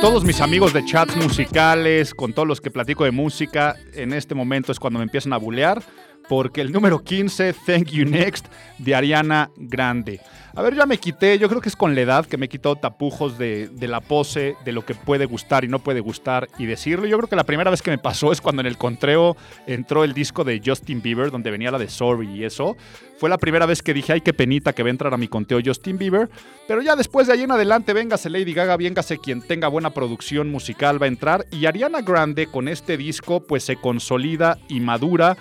[0.00, 4.34] Todos mis amigos de chats musicales, con todos los que platico de música, en este
[4.34, 5.82] momento es cuando me empiezan a bulear,
[6.28, 8.46] porque el número 15, Thank You Next,
[8.78, 10.20] de Ariana Grande.
[10.56, 12.48] A ver, ya me quité, yo creo que es con la edad que me he
[12.48, 16.64] quitado tapujos de, la pose, de lo que puede gustar y no puede gustar y
[16.64, 17.04] decirlo.
[17.04, 19.36] Yo creo que la primera vez que me pasó es cuando en el contreo
[19.66, 22.74] entró el disco de Justin Bieber, donde venía la de Sorry y eso.
[23.18, 25.28] Fue la primera vez que dije, ay, qué penita que va a entrar a mi
[25.28, 26.30] conteo Justin Bieber.
[26.66, 30.50] Pero ya después de ahí en adelante, véngase Lady Gaga, véngase quien tenga buena producción
[30.50, 31.44] musical va a entrar.
[31.50, 35.36] Y Ariana Grande con este disco pues se consolida y madura.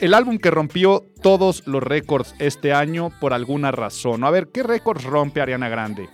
[0.00, 4.24] El álbum que rompió todos los récords este año por alguna razón.
[4.24, 6.08] A ver, ¿qué récords rompe Ariana Grande?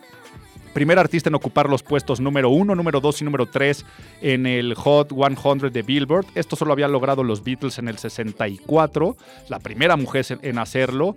[0.75, 3.87] Primer artista en ocupar los puestos número 1, número 2 y número 3
[4.21, 6.27] en el Hot 100 de Billboard.
[6.35, 9.17] Esto solo habían logrado los Beatles en el 64,
[9.49, 11.15] la primera mujer en- en hacerlo.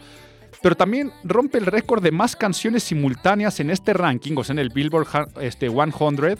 [0.61, 4.59] Pero también rompe el récord de más canciones simultáneas en este ranking, o sea, en
[4.59, 5.07] el Billboard
[5.41, 6.37] este, 100,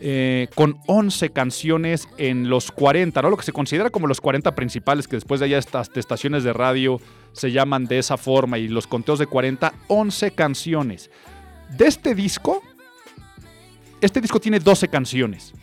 [0.00, 3.30] eh, con 11 canciones en los 40, ¿no?
[3.30, 6.52] Lo que se considera como los 40 principales, que después de allá estas estaciones de
[6.52, 7.00] radio
[7.32, 11.10] se llaman de esa forma, y los conteos de 40, 11 canciones.
[11.70, 12.62] De este disco,
[14.00, 15.54] este disco tiene 12 canciones.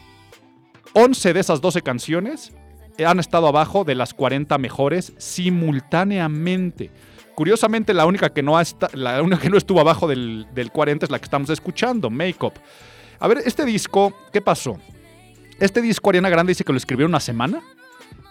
[0.94, 2.54] 11 de esas 12 canciones
[3.06, 6.92] han estado abajo de las 40 mejores simultáneamente.
[7.40, 10.74] Curiosamente, la única que no, ha esta- la única que no estuvo abajo del, del
[10.74, 12.52] 40 es la que estamos escuchando, Makeup.
[13.18, 14.78] A ver, este disco, ¿qué pasó?
[15.58, 17.62] Este disco Ariana Grande dice que lo escribió una semana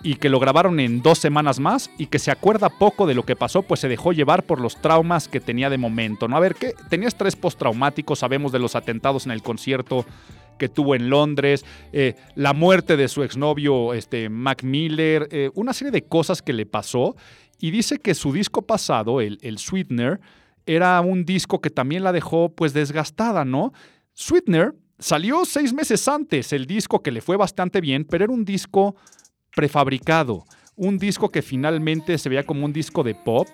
[0.03, 3.23] y que lo grabaron en dos semanas más y que se acuerda poco de lo
[3.25, 6.29] que pasó, pues se dejó llevar por los traumas que tenía de momento.
[6.29, 6.37] ¿no?
[6.37, 6.75] A ver, ¿qué?
[6.91, 10.05] tenía estrés postraumático, sabemos de los atentados en el concierto
[10.59, 15.73] que tuvo en Londres, eh, la muerte de su exnovio este, Mac Miller, eh, una
[15.73, 17.17] serie de cosas que le pasó.
[17.59, 20.21] Y dice que su disco pasado, el, el Sweetener,
[20.67, 23.73] era un disco que también la dejó pues desgastada, ¿no?
[24.15, 28.45] Sweetener salió seis meses antes, el disco que le fue bastante bien, pero era un
[28.45, 28.97] disco
[29.55, 30.45] prefabricado,
[30.77, 33.49] un disco que finalmente se veía como un disco de pop,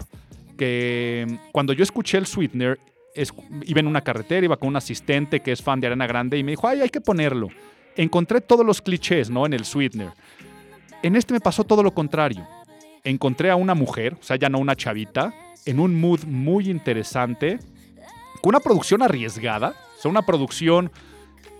[0.58, 2.78] que mm, cuando yo escuché el Sweetener,
[3.14, 3.32] es-
[3.64, 6.42] iba en una carretera, iba con un asistente que es fan de Arena Grande y
[6.44, 7.48] me dijo, ay, hay que ponerlo.
[7.96, 9.46] Encontré todos los clichés, ¿no?
[9.46, 10.10] En el Sweetener.
[11.02, 12.46] En este me pasó todo lo contrario.
[13.04, 15.34] Encontré a una mujer, o sea, ya no una chavita,
[15.66, 17.58] en un mood muy interesante,
[18.42, 20.90] con una producción arriesgada, o sea, una producción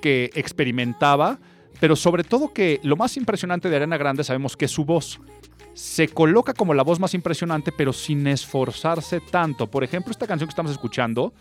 [0.01, 1.39] que experimentaba,
[1.81, 5.21] pero sobre todo que lo más impresionante de Arena Grande sabemos que su voz.
[5.73, 9.67] Se coloca como la voz más impresionante, pero sin esforzarse tanto.
[9.71, 11.35] Por ejemplo, esta canción que estamos escuchando,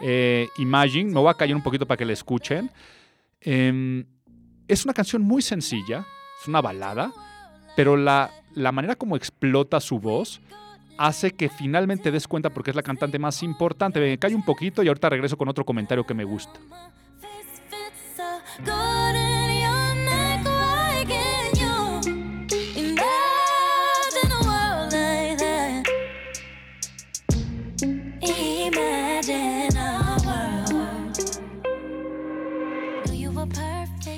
[0.00, 2.70] eh, Imagine, me voy a callar un poquito para que la escuchen.
[3.40, 4.06] Em,
[4.68, 6.06] es una canción muy sencilla,
[6.40, 7.12] es una balada,
[7.76, 10.40] pero la, la manera como explota su voz
[10.96, 14.00] hace que finalmente des cuenta porque es la cantante más importante.
[14.00, 16.60] Me callo un poquito y ahorita regreso con otro comentario que me gusta.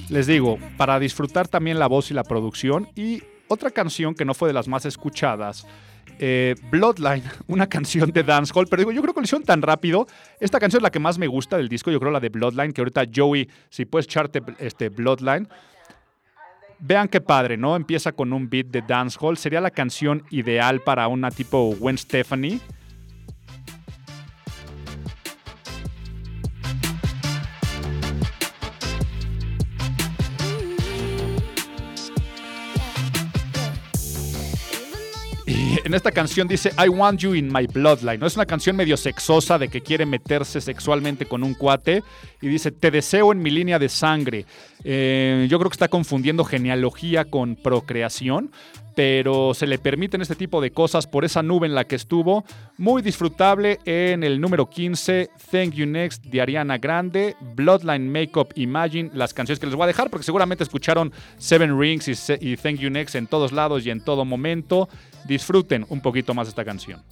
[0.09, 2.89] Les digo, para disfrutar también la voz y la producción.
[2.95, 5.67] Y otra canción que no fue de las más escuchadas,
[6.19, 8.67] eh, Bloodline, una canción de dancehall.
[8.69, 10.07] Pero digo, yo creo que lo hicieron tan rápido.
[10.41, 12.73] Esta canción es la que más me gusta del disco, yo creo la de Bloodline,
[12.73, 15.49] que ahorita Joey, si puedes echarte este, Bloodline.
[16.79, 17.75] Vean qué padre, ¿no?
[17.75, 19.39] Empieza con un beat de dancehall.
[19.39, 22.61] Sería la canción ideal para una tipo Gwen Stefani.
[35.87, 38.19] En esta canción dice I want you in my bloodline.
[38.19, 38.27] ¿no?
[38.27, 42.03] Es una canción medio sexosa de que quiere meterse sexualmente con un cuate.
[42.43, 44.47] Y dice te deseo en mi línea de sangre.
[44.83, 48.51] Eh, yo creo que está confundiendo genealogía con procreación.
[48.97, 52.45] Pero se le permiten este tipo de cosas por esa nube en la que estuvo.
[52.79, 59.11] Muy disfrutable en el número 15, Thank You Next de Ariana Grande, Bloodline Makeup Imagine,
[59.13, 62.09] las canciones que les voy a dejar porque seguramente escucharon Seven Rings
[62.41, 64.89] y, Thank You Next en todos lados y en todo momento.
[65.27, 67.03] Disfruten un poquito más esta canción.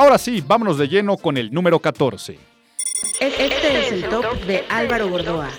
[0.00, 2.38] Ahora sí, vámonos de lleno con el número 14.
[3.20, 5.50] Este es el top de Álvaro Gordoa.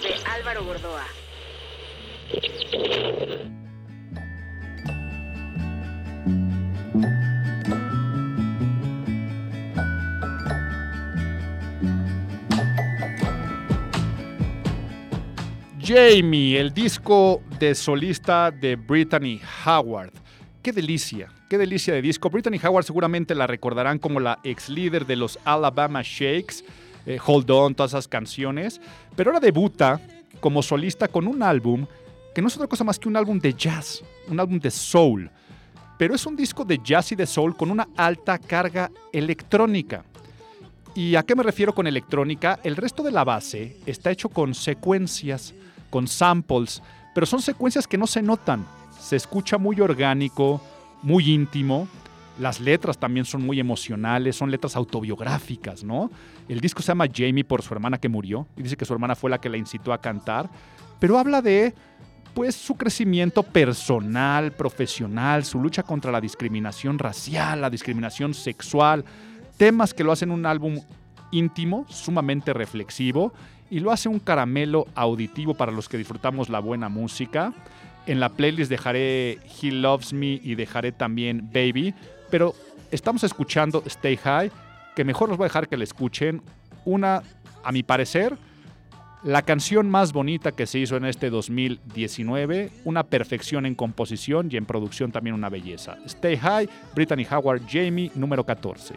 [15.80, 20.14] Jamie, el disco de solista de Brittany Howard.
[20.64, 22.30] Qué delicia, qué delicia de disco.
[22.30, 26.64] Brittany Howard seguramente la recordarán como la ex líder de los Alabama Shakes,
[27.06, 28.80] eh, Hold On, todas esas canciones.
[29.18, 30.00] Pero ahora debuta
[30.40, 31.86] como solista con un álbum
[32.34, 35.30] que no es otra cosa más que un álbum de jazz, un álbum de soul.
[35.98, 40.06] Pero es un disco de jazz y de soul con una alta carga electrónica.
[40.96, 42.62] ¿Y a qué me refiero con electrónica?
[42.64, 45.54] El resto de la base está hecho con secuencias,
[45.90, 46.82] con samples,
[47.14, 48.66] pero son secuencias que no se notan.
[49.02, 50.62] Se escucha muy orgánico,
[51.04, 51.88] muy íntimo.
[52.40, 56.10] Las letras también son muy emocionales, son letras autobiográficas, ¿no?
[56.48, 59.16] El disco se llama Jamie por su hermana que murió y dice que su hermana
[59.16, 60.50] fue la que la incitó a cantar,
[61.00, 61.74] pero habla de
[62.34, 69.04] pues su crecimiento personal, profesional, su lucha contra la discriminación racial, la discriminación sexual,
[69.58, 70.80] temas que lo hacen un álbum
[71.32, 73.34] íntimo, sumamente reflexivo
[73.70, 77.54] y lo hace un caramelo auditivo para los que disfrutamos la buena música.
[78.06, 81.94] En la playlist dejaré He Loves Me y dejaré también Baby,
[82.30, 82.56] pero
[82.92, 84.52] estamos escuchando Stay High,
[84.96, 86.42] que mejor los voy a dejar que la escuchen.
[86.84, 87.22] Una,
[87.64, 88.36] a mi parecer,
[89.24, 94.58] la canción más bonita que se hizo en este 2019, una perfección en composición y
[94.58, 95.98] en producción también una belleza.
[96.06, 98.96] Stay High, Brittany Howard, Jamie, número 14.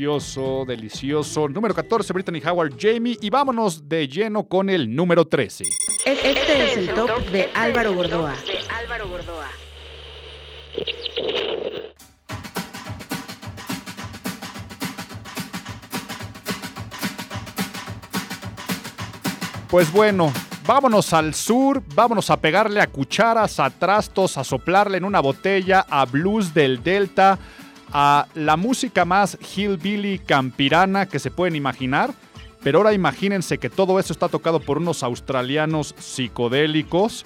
[0.00, 1.46] Delicioso, delicioso.
[1.46, 3.18] Número 14, Brittany Howard, Jamie.
[3.20, 5.64] Y vámonos de lleno con el número 13.
[6.06, 8.34] Este es el top de Álvaro Gordoa.
[19.68, 20.32] Pues bueno,
[20.66, 25.84] vámonos al sur, vámonos a pegarle a cucharas, a trastos, a soplarle en una botella,
[25.90, 27.38] a blues del Delta,
[27.92, 32.12] a la música más hillbilly campirana que se pueden imaginar.
[32.62, 37.24] Pero ahora imagínense que todo eso está tocado por unos australianos psicodélicos.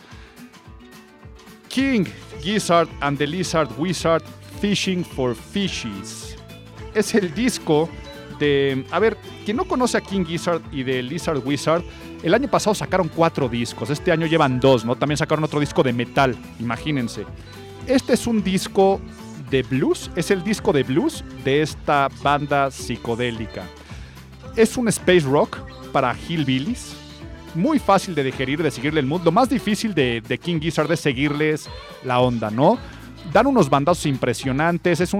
[1.68, 2.04] King,
[2.40, 4.22] Gizzard and the Lizard Wizard
[4.60, 6.36] Fishing for Fishies.
[6.94, 7.88] Es el disco
[8.38, 8.84] de...
[8.92, 11.82] A ver, quien no conoce a King Gizzard y de Lizard Wizard,
[12.22, 14.96] el año pasado sacaron cuatro discos, este año llevan dos, ¿no?
[14.96, 17.26] También sacaron otro disco de metal, imagínense.
[17.86, 19.00] Este es un disco
[19.54, 23.62] de blues, es el disco de blues de esta banda psicodélica.
[24.56, 25.58] Es un space rock
[25.92, 26.96] para hillbillies,
[27.54, 29.22] muy fácil de digerir, de seguirle el mood.
[29.22, 31.68] Lo más difícil de, King Gizzard es seguirles
[32.02, 32.80] la onda, ¿no?
[33.32, 35.14] Dan unos bandazos impresionantes, es,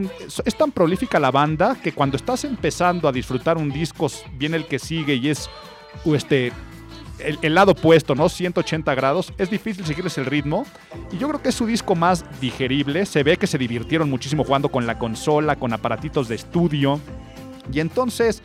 [0.45, 4.66] es, tan prolífica la banda que cuando estás empezando a disfrutar un disco, viene el
[4.66, 5.49] que sigue y es
[6.07, 6.51] este,
[7.19, 8.29] el, lado opuesto, ¿no?
[8.29, 10.67] 180 grados, es difícil seguirles el ritmo.
[11.12, 13.07] Y yo creo que es su disco más digerible.
[13.07, 17.01] Se ve que se divirtieron muchísimo jugando con la consola, con aparatitos de estudio.
[17.73, 18.43] Y entonces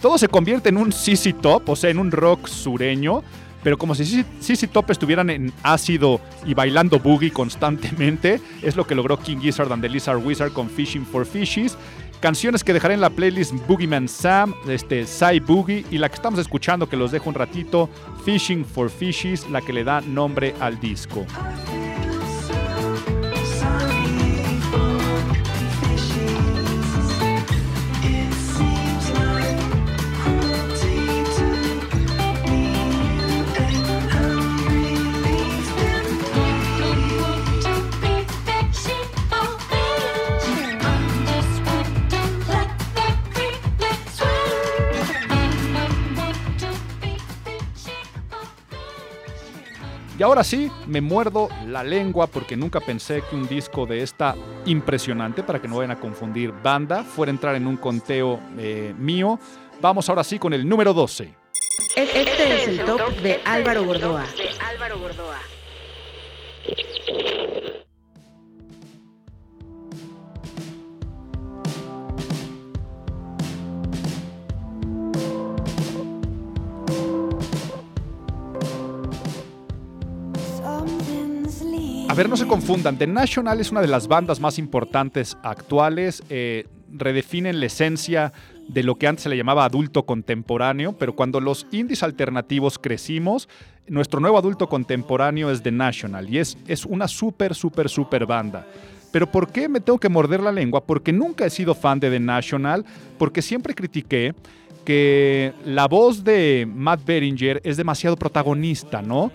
[0.00, 3.22] todo se convierte en un CC Top, o sea, en un rock sureño.
[3.62, 8.96] Pero como si CC Top estuvieran en ácido y bailando boogie constantemente, es lo que
[8.96, 11.76] logró King Gizzard and the Lizard Wizard con Fishing for Fishies.
[12.22, 15.04] Canciones que dejaré en la playlist Boogeyman Sam, este,
[15.44, 17.90] Boogie y la que estamos escuchando que los dejo un ratito,
[18.24, 21.26] Fishing for Fishies, la que le da nombre al disco.
[50.22, 54.36] Y ahora sí, me muerdo la lengua porque nunca pensé que un disco de esta
[54.66, 58.94] impresionante, para que no vayan a confundir banda, fuera a entrar en un conteo eh,
[58.96, 59.40] mío.
[59.80, 61.34] Vamos ahora sí con el número 12.
[61.96, 64.22] Este es el top de Álvaro Gordoa.
[64.22, 65.51] A
[82.22, 82.98] ver, no se confundan.
[82.98, 86.22] The National es una de las bandas más importantes actuales.
[86.30, 88.32] eh, redefinen la esencia
[88.68, 93.48] de lo que antes se le llamaba adulto contemporáneo, pero cuando los indies alternativos crecimos,
[93.88, 98.66] nuestro nuevo adulto contemporáneo es The National y es, es una súper, súper, súper banda.
[99.10, 100.84] Pero ¿por qué me tengo que morder la lengua?
[100.84, 102.84] Porque nunca he sido fan de The National,
[103.18, 104.34] porque siempre critiqué
[104.84, 109.32] que la voz de Matt Beringer es demasiado protagonista, ¿no?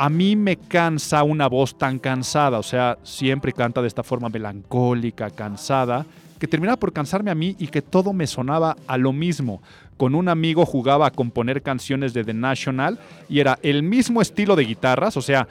[0.00, 4.28] A mí me cansa una voz tan cansada, o sea, siempre canta de esta forma
[4.28, 6.06] melancólica, cansada,
[6.38, 9.60] que terminaba por cansarme a mí y que todo me sonaba a lo mismo.
[9.96, 14.54] Con un amigo jugaba a componer canciones de The National y era el mismo estilo
[14.54, 15.48] de guitarras, o sea,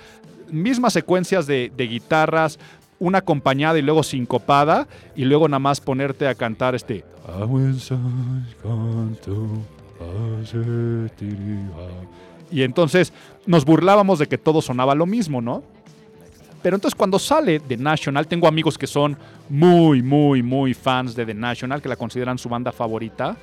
[0.49, 2.57] mismas secuencias de, guitarras,
[2.99, 7.03] una acompañada y luego sincopada, y luego nada más ponerte a cantar este.
[12.51, 13.13] Y entonces
[13.45, 15.63] nos burlábamos de que todo sonaba lo mismo, ¿no?
[16.61, 19.17] Pero entonces cuando sale The National, tengo amigos que son
[19.49, 23.37] muy, muy, muy fans de The National, que la consideran su banda favorita.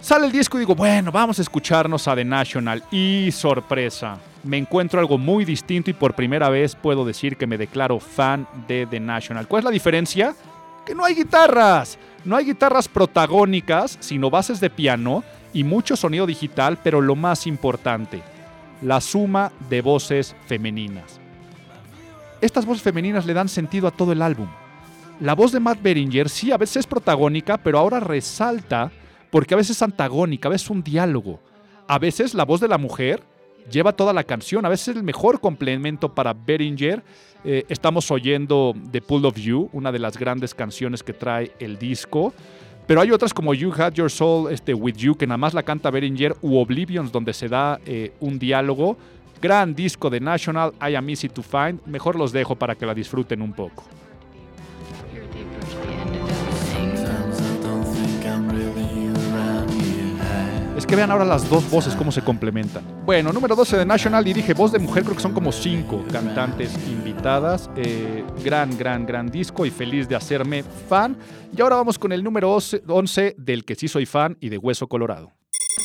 [0.00, 2.82] Sale el disco y digo, bueno, vamos a escucharnos a The National.
[2.90, 7.56] Y sorpresa, me encuentro algo muy distinto y por primera vez puedo decir que me
[7.56, 9.46] declaro fan de The National.
[9.46, 10.34] ¿Cuál es la diferencia?
[10.84, 11.98] Que no hay guitarras.
[12.24, 15.22] No hay guitarras protagónicas, sino bases de piano
[15.52, 18.22] y mucho sonido digital, pero lo más importante,
[18.80, 21.20] la suma de voces femeninas.
[22.40, 24.48] Estas voces femeninas le dan sentido a todo el álbum.
[25.20, 28.90] La voz de Matt Beringer sí a veces es protagónica, pero ahora resalta
[29.30, 31.40] porque a veces es antagónica, a veces es un diálogo.
[31.86, 33.22] A veces la voz de la mujer
[33.70, 37.02] lleva toda la canción, a veces es el mejor complemento para Beringer.
[37.44, 41.78] Eh, estamos oyendo The Pull of You, una de las grandes canciones que trae el
[41.78, 42.34] disco.
[42.86, 45.62] Pero hay otras como You Had Your Soul este, With You, que nada más la
[45.62, 48.96] canta Beringer, u Oblivions, donde se da eh, un diálogo.
[49.40, 51.80] Gran disco de National, I Am Easy to Find.
[51.86, 53.84] Mejor los dejo para que la disfruten un poco.
[55.12, 55.52] Ready.
[60.92, 62.84] que vean ahora las dos voces, cómo se complementan.
[63.06, 66.04] Bueno, número 12 de National, y dije voz de mujer, creo que son como cinco
[66.12, 66.76] cantantes
[67.22, 67.70] invitadas.
[67.76, 71.16] Eh, gran, gran, gran disco y feliz de hacerme fan.
[71.56, 74.88] Y ahora vamos con el número 11 del que sí soy fan y de Hueso
[74.88, 75.30] Colorado.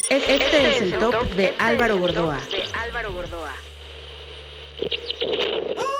[0.10, 2.40] Este es el top de Álvaro Gordoa.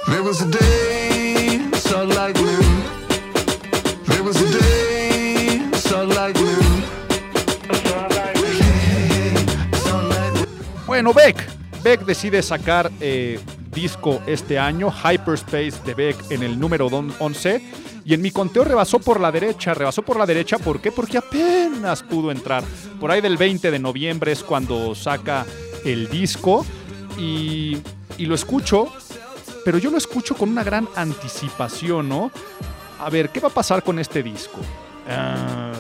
[0.08, 2.84] There was a day, saw lightning.
[4.08, 6.84] There was a day, saw lightning.
[9.84, 10.46] Saw lightning.
[10.88, 11.36] Bueno, Beck.
[11.84, 13.40] Beck decide sacar eh,
[13.72, 17.62] disco este año, Hyperspace de Beck en el número don- 11.
[18.06, 19.74] Y en mi conteo rebasó por la derecha.
[19.74, 20.92] Rebasó por la derecha, ¿por qué?
[20.92, 22.64] Porque apenas pudo entrar.
[23.00, 25.46] Por ahí del 20 de noviembre es cuando saca
[25.84, 26.66] el disco.
[27.18, 27.78] Y,
[28.20, 28.88] lo escucho,
[29.66, 32.32] pero yo lo escucho con una gran anticipación, ¿no?
[33.00, 34.60] A ver, ¿qué va a pasar con este disco?
[35.10, 35.72] Ah,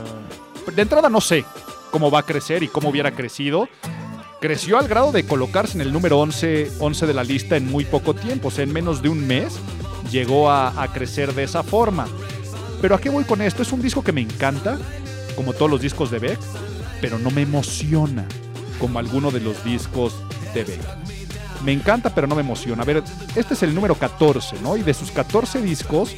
[0.74, 1.46] de entrada no sé
[1.92, 3.68] cómo va a crecer y cómo hubiera crecido
[4.40, 7.86] creció al grado de colocarse en el número 11, 11 de la lista en muy
[7.86, 9.58] poco tiempo, o sea, en menos de un mes
[10.12, 12.08] llegó a, a crecer de esa forma.
[12.82, 13.62] Pero ¿a qué voy con esto?
[13.62, 14.78] Es un disco que me encanta,
[15.36, 16.40] como todos los discos de Beck,
[17.02, 18.26] pero no me emociona
[18.80, 20.14] como alguno de los discos
[20.54, 21.08] de Beck.
[21.64, 22.84] Me encanta, pero no me emociona.
[22.84, 23.04] A ver,
[23.36, 24.78] este es el número 14, ¿no?
[24.78, 26.16] Y de sus 14 discos,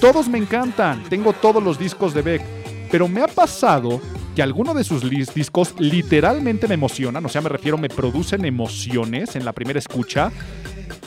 [0.00, 1.02] todos me encantan.
[1.04, 2.42] Tengo todos los discos de Beck.
[2.90, 4.00] Pero me ha pasado
[4.34, 5.02] que algunos de sus
[5.34, 7.24] discos literalmente me emocionan.
[7.24, 10.32] O sea, me refiero, me producen emociones en la primera escucha.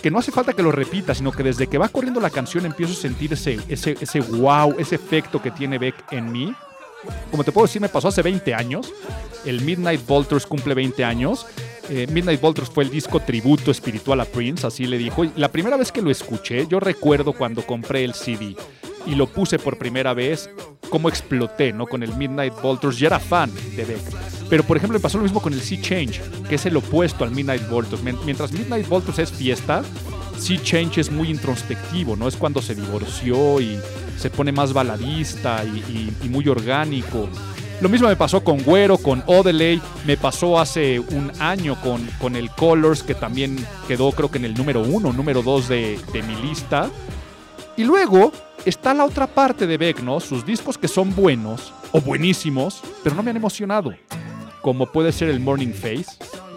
[0.01, 2.65] Que no hace falta que lo repita, sino que desde que va corriendo la canción
[2.65, 6.53] empiezo a sentir ese, ese, ese wow, ese efecto que tiene Beck en mí.
[7.31, 8.93] Como te puedo decir, me pasó hace 20 años.
[9.45, 11.47] El Midnight Vultures cumple 20 años.
[11.89, 15.23] Eh, Midnight Vultures fue el disco tributo espiritual a Prince, así le dijo.
[15.23, 18.55] Y la primera vez que lo escuché, yo recuerdo cuando compré el CD
[19.05, 20.49] y lo puse por primera vez,
[20.89, 21.85] cómo exploté, ¿no?
[21.87, 22.97] Con el Midnight Vultures.
[22.99, 24.01] Ya era fan de Beck.
[24.49, 27.23] Pero, por ejemplo, me pasó lo mismo con el Sea Change, que es el opuesto
[27.23, 28.03] al Midnight Vultures.
[28.03, 29.83] Mien- Mientras Midnight Vultures es fiesta,
[30.37, 32.27] Sea Change es muy introspectivo, ¿no?
[32.27, 33.79] Es cuando se divorció y
[34.17, 37.27] se pone más baladista y, y- y muy orgánico.
[37.81, 42.35] Lo mismo me pasó con Güero, con Odelay, me pasó hace un año con, con
[42.37, 46.23] el Colors, que también quedó creo que en el número uno, número dos de, de
[46.23, 46.89] mi lista.
[47.75, 48.31] Y luego
[48.65, 50.19] está la otra parte de Beck, ¿no?
[50.19, 53.93] Sus discos que son buenos o buenísimos, pero no me han emocionado.
[54.61, 56.05] Como puede ser el Morning Face.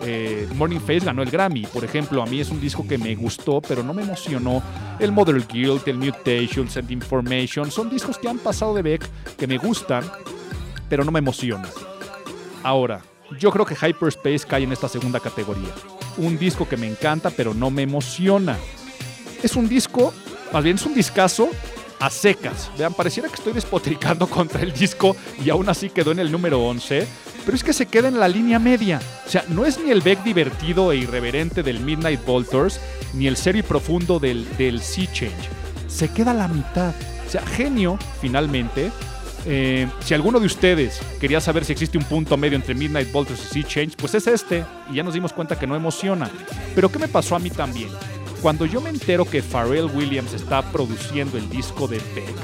[0.03, 2.23] Eh, Morning Face ganó el Grammy, por ejemplo.
[2.23, 4.63] A mí es un disco que me gustó, pero no me emocionó.
[4.99, 7.71] El Mother Guild, el Mutations, el Information.
[7.71, 9.07] Son discos que han pasado de Beck
[9.37, 10.05] que me gustan,
[10.89, 11.71] pero no me emocionan.
[12.63, 13.03] Ahora,
[13.39, 15.75] yo creo que Hyperspace cae en esta segunda categoría.
[16.17, 18.57] Un disco que me encanta, pero no me emociona.
[19.43, 20.13] Es un disco,
[20.53, 21.51] más bien es un discazo
[22.01, 22.71] a secas.
[22.79, 26.61] Vean, pareciera que estoy despotricando contra el disco y aún así quedó en el número
[26.61, 27.07] 11.
[27.45, 29.01] Pero es que se queda en la línea media.
[29.27, 32.81] O sea, no es ni el Beck divertido e irreverente del Midnight Vultures,
[33.15, 35.49] ni el serio y profundo del, del Sea Change.
[35.87, 36.93] Se queda a la mitad.
[37.27, 38.91] O sea, genio, finalmente.
[39.47, 43.41] Eh, si alguno de ustedes quería saber si existe un punto medio entre Midnight Vultures
[43.47, 44.67] y Sea Change, pues es este.
[44.91, 46.31] Y ya nos dimos cuenta que no emociona.
[46.75, 47.89] Pero ¿qué me pasó a mí también?
[48.43, 52.37] Cuando yo me entero que Pharrell Williams está produciendo el disco de Beck,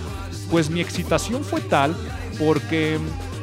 [0.50, 1.94] pues mi excitación fue tal
[2.38, 2.98] porque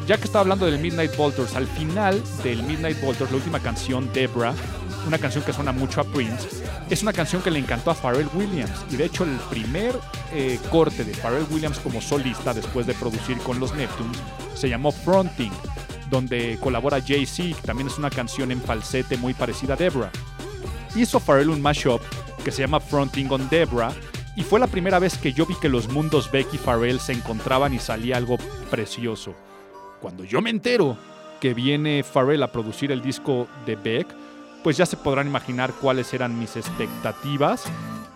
[0.06, 4.12] ya que estaba hablando del Midnight Vultures, al final del Midnight Vultures, la última canción,
[4.12, 4.54] Debra,
[5.08, 6.50] una canción que suena mucho a Prince,
[6.90, 8.86] es una canción que le encantó a Pharrell Williams.
[8.92, 9.98] Y de hecho el primer
[10.34, 14.20] eh, corte de Pharrell Williams como solista después de producir con los Neptunes
[14.54, 15.52] se llamó Fronting,
[16.10, 20.12] donde colabora Jay-Z, que también es una canción en falsete muy parecida a Debra.
[20.96, 22.02] Hizo Pharrell un mashup
[22.42, 23.92] que se llama Fronting on Debra
[24.36, 27.14] y fue la primera vez que yo vi que los mundos Beck y Pharrell se
[27.14, 28.38] encontraban y salía algo
[28.70, 29.36] precioso.
[30.00, 30.98] Cuando yo me entero
[31.40, 34.08] que viene Pharrell a producir el disco de Beck,
[34.64, 37.66] pues ya se podrán imaginar cuáles eran mis expectativas.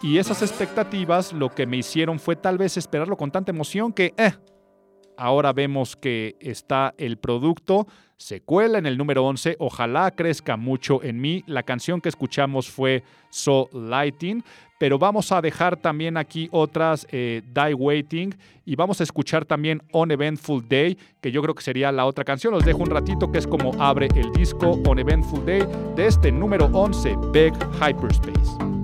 [0.01, 4.13] Y esas expectativas lo que me hicieron fue tal vez esperarlo con tanta emoción que,
[4.17, 4.33] eh,
[5.17, 7.87] ahora vemos que está el producto,
[8.17, 11.43] se cuela en el número 11, ojalá crezca mucho en mí.
[11.47, 14.43] La canción que escuchamos fue So Lighting,
[14.79, 18.35] pero vamos a dejar también aquí otras, eh, Die Waiting,
[18.65, 22.23] y vamos a escuchar también On Eventful Day, que yo creo que sería la otra
[22.23, 22.53] canción.
[22.53, 25.63] Los dejo un ratito, que es como abre el disco On Eventful Day
[25.95, 28.74] de este número 11, Beck Hyperspace.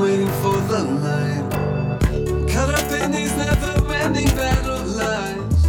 [0.00, 1.50] Waiting for the light.
[2.52, 5.66] Caught up in these never ending battle lines.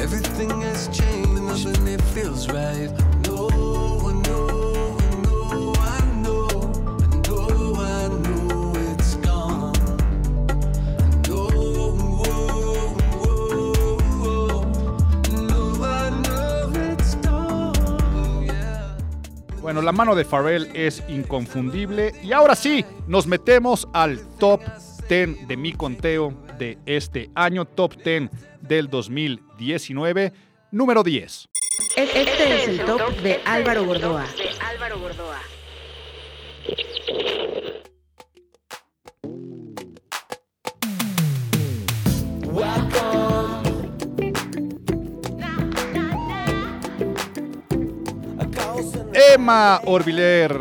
[0.00, 3.13] Everything has changed, nothing it feels right.
[19.72, 22.12] La mano de Pharrell es inconfundible.
[22.22, 24.60] Y ahora sí, nos metemos al top
[25.08, 30.32] 10 de mi conteo de este año, top 10 del 2019,
[30.70, 31.48] número 10.
[31.96, 34.26] Este es el top de Álvaro Gordoa.
[49.14, 50.52] Emma Orviller,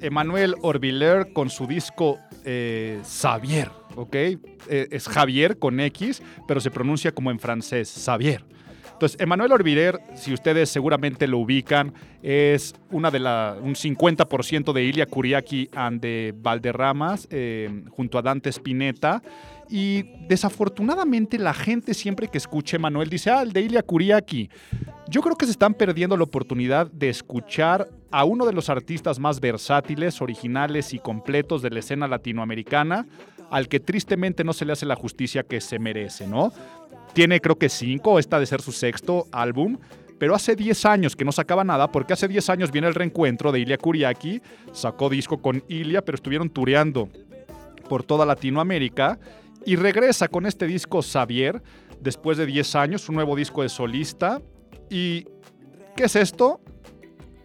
[0.00, 4.14] Emanuel Orviller con su disco eh, Xavier, ¿ok?
[4.14, 4.38] Eh,
[4.68, 8.44] es Javier con X, pero se pronuncia como en francés, Xavier.
[9.00, 14.82] Entonces, Emanuel Orviller, si ustedes seguramente lo ubican, es una de la, un 50% de
[14.82, 19.22] Ilia Kuriaki and de Valderramas, eh, junto a Dante Spinetta.
[19.70, 24.50] Y desafortunadamente la gente siempre que escuche Emanuel dice, ah, el de Ilia Kuriaki.
[25.08, 29.20] Yo creo que se están perdiendo la oportunidad de escuchar a uno de los artistas
[29.20, 33.06] más versátiles, originales y completos de la escena latinoamericana,
[33.48, 36.52] al que tristemente no se le hace la justicia que se merece, ¿no?
[37.12, 39.78] Tiene creo que cinco, esta de ser su sexto álbum,
[40.18, 43.52] pero hace 10 años que no sacaba nada, porque hace 10 años viene el reencuentro
[43.52, 44.42] de Ilia Kuriaki,
[44.72, 47.08] sacó disco con Ilia, pero estuvieron tureando
[47.88, 49.18] por toda Latinoamérica,
[49.64, 51.62] y regresa con este disco Xavier,
[52.00, 54.40] después de 10 años, un nuevo disco de solista,
[54.88, 55.24] y
[55.96, 56.60] ¿qué es esto?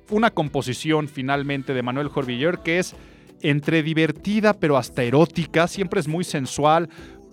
[0.10, 2.96] Una composición finalmente de Manuel Jorviller que es
[3.42, 6.90] entre divertida pero hasta erótica, siempre es muy sensual,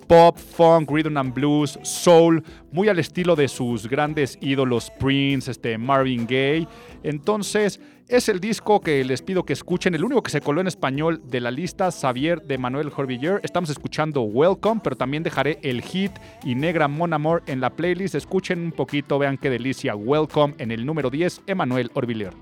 [0.06, 5.78] pop, funk, rhythm and blues, soul, muy al estilo de sus grandes ídolos Prince, este
[5.78, 6.68] Marvin Gaye.
[7.02, 7.80] Entonces,
[8.12, 11.22] es el disco que les pido que escuchen, el único que se coló en español
[11.24, 13.40] de la lista, Xavier de Manuel Jorviller.
[13.42, 16.12] Estamos escuchando Welcome, pero también dejaré el hit
[16.44, 18.14] y Negra Mon Amor en la playlist.
[18.14, 19.96] Escuchen un poquito, vean qué delicia.
[19.96, 22.34] Welcome en el número 10, Emanuel Orviller.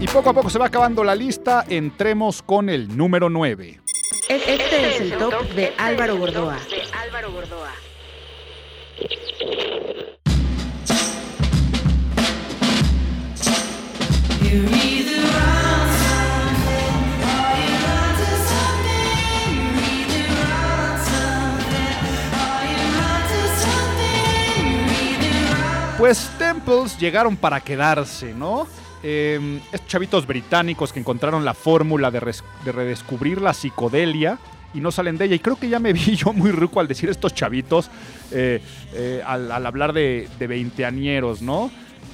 [0.00, 3.80] Y poco a poco se va acabando la lista, entremos con el número 9.
[4.30, 6.56] Este es el top de Álvaro Gordoa.
[25.98, 28.66] Pues Temples llegaron para quedarse, ¿no?
[29.02, 34.38] Eh, estos chavitos británicos que encontraron la fórmula de, redescubrir la psicodelia
[34.74, 35.34] y no salen de ella.
[35.36, 37.90] Y creo que ya me vi yo muy rico al decir estos chavitos,
[38.30, 38.60] eh,
[38.94, 41.70] eh, al, al hablar de, de veinteañeros, ¿no?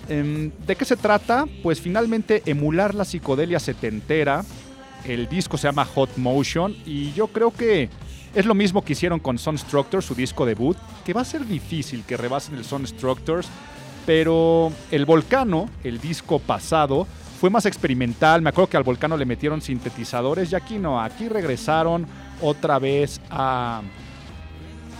[0.08, 1.46] Em, ¿De qué se trata?
[1.62, 4.44] Pues finalmente emular la psicodelia setentera.
[5.04, 7.88] El disco se llama Hot Motion y yo creo que
[8.34, 12.04] es lo mismo que hicieron con Sunstructors, su disco debut, que va a ser difícil
[12.04, 13.48] que rebasen el Sunstructors,
[14.06, 17.06] pero el Volcano, el disco pasado,
[17.40, 18.40] fue más experimental.
[18.40, 22.06] Me acuerdo que al Volcano le metieron sintetizadores y aquí no, aquí regresaron
[22.40, 23.82] otra vez a,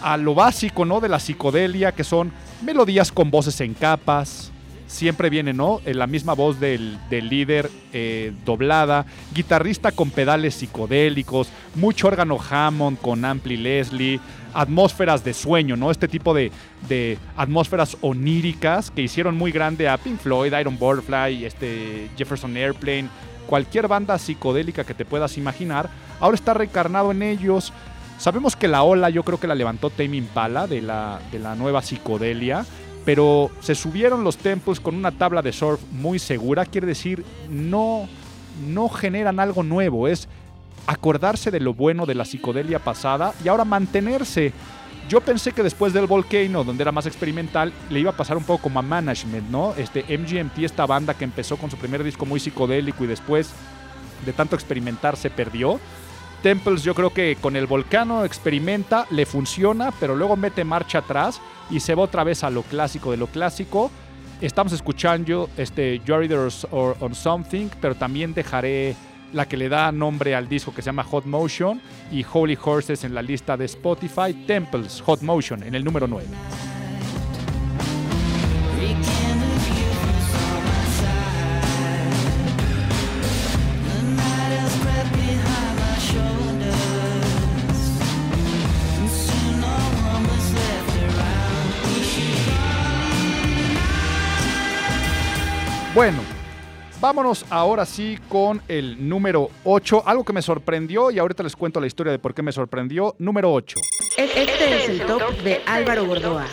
[0.02, 1.00] a lo básico, ¿no?
[1.00, 2.32] De la psicodelia, que son
[2.62, 4.50] melodías con voces en capas.
[4.88, 5.80] Siempre viene, ¿no?
[5.84, 9.04] En la misma voz del, del líder eh, doblada,
[9.34, 14.20] guitarrista con pedales psicodélicos, mucho órgano Hammond con Ampli Leslie,
[14.56, 15.90] atmósferas de sueño, ¿no?
[15.90, 16.50] Este tipo de,
[16.88, 23.08] de atmósferas oníricas que hicieron muy grande a Pink Floyd, Iron Butterfly, este Jefferson Airplane,
[23.46, 25.90] cualquier banda psicodélica que te puedas imaginar,
[26.20, 27.72] ahora está reencarnado en ellos.
[28.18, 31.54] Sabemos que la ola yo creo que la levantó Tame Impala de la, de la
[31.54, 32.64] nueva psicodelia,
[33.04, 38.08] pero se subieron los tempos con una tabla de surf muy segura, quiere decir, no,
[38.66, 40.28] no generan algo nuevo, es
[40.86, 44.52] acordarse de lo bueno de la psicodelia pasada y ahora mantenerse.
[45.08, 48.42] Yo pensé que después del Volcano, donde era más experimental, le iba a pasar un
[48.42, 49.72] poco como a Management, ¿no?
[49.76, 53.52] Este MGMT, esta banda que empezó con su primer disco muy psicodélico y después
[54.24, 55.78] de tanto experimentar se perdió.
[56.42, 61.40] Temples yo creo que con el Volcano experimenta, le funciona, pero luego mete marcha atrás
[61.70, 63.90] y se va otra vez a lo clásico de lo clásico.
[64.40, 68.96] Estamos escuchando este You Are Either or on Something, pero también dejaré
[69.32, 73.04] la que le da nombre al disco que se llama Hot Motion y Holy Horses
[73.04, 76.26] en la lista de Spotify, Temples Hot Motion en el número 9.
[95.96, 96.35] Bueno,
[96.98, 101.78] Vámonos ahora sí con el número 8, algo que me sorprendió y ahorita les cuento
[101.78, 103.14] la historia de por qué me sorprendió.
[103.18, 103.76] Número 8.
[104.16, 106.46] Este es el top de Álvaro Gordoa.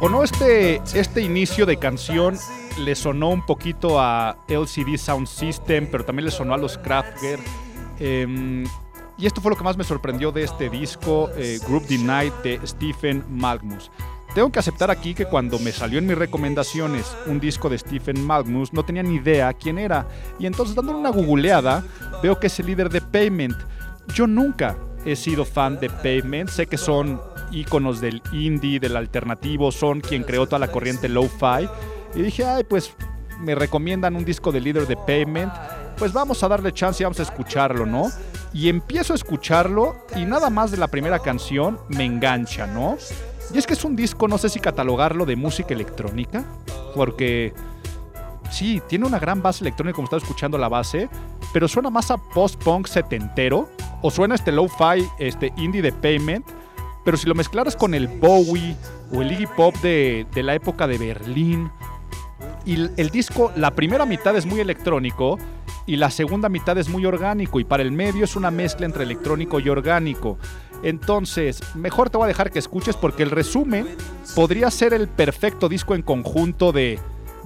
[0.00, 2.36] ¿O no este, este inicio de canción
[2.78, 7.42] le sonó un poquito a LCD Sound System, pero también le sonó a los Kraftwerk?
[7.98, 8.64] Em,
[9.16, 12.32] y esto fue lo que más me sorprendió de este disco, eh, Group the Night
[12.44, 13.90] de Stephen Malmus.
[14.36, 18.24] Tengo que aceptar aquí que cuando me salió en mis recomendaciones un disco de Stephen
[18.24, 20.06] Malmus, no tenía ni idea quién era.
[20.38, 21.82] Y entonces dándole una googleada,
[22.22, 23.56] veo que es el líder de Payment.
[24.14, 26.48] Yo nunca he sido fan de Pavement.
[26.50, 27.20] Sé que son
[27.52, 31.68] íconos del indie, del alternativo, son quien creó toda la corriente lo-fi.
[32.14, 32.94] Y dije, ay, pues
[33.40, 35.52] me recomiendan un disco de líder de Pavement.
[35.96, 38.10] Pues vamos a darle chance y vamos a escucharlo, ¿no?
[38.52, 42.96] Y empiezo a escucharlo y nada más de la primera canción me engancha, ¿no?
[43.52, 46.44] Y es que es un disco, no sé si catalogarlo de música electrónica,
[46.94, 47.52] porque
[48.50, 51.08] sí, tiene una gran base electrónica como estaba escuchando la base,
[51.52, 53.68] pero suena más a post-punk setentero,
[54.02, 56.46] o suena este lo-fi, este indie de Payment,
[57.08, 58.76] pero si lo mezclaras con el Bowie
[59.10, 61.70] o el Iggy Pop de, de la época de Berlín,
[62.66, 65.38] y el, el disco, la primera mitad es muy electrónico
[65.86, 69.04] y la segunda mitad es muy orgánico y para el medio es una mezcla entre
[69.04, 70.36] electrónico y orgánico.
[70.82, 73.88] Entonces, mejor te voy a dejar que escuches porque el resumen
[74.34, 76.98] podría ser el perfecto disco en conjunto de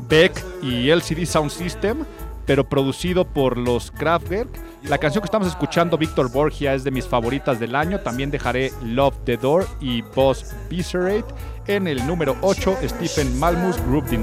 [0.09, 1.99] Beck y LCD Sound System,
[2.47, 4.72] pero producido por los Kraftwerk.
[4.89, 8.01] La canción que estamos escuchando, Víctor Borgia, es de mis favoritas del año.
[8.01, 11.33] También dejaré Love the Door y Boss Viscerate.
[11.69, 14.19] En el número 8, Stephen Malmus, Group the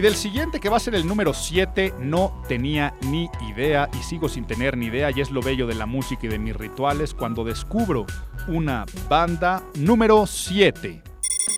[0.00, 4.02] Y del siguiente, que va a ser el número 7, no tenía ni idea y
[4.02, 5.10] sigo sin tener ni idea.
[5.14, 8.06] Y es lo bello de la música y de mis rituales cuando descubro
[8.48, 11.02] una banda número 7.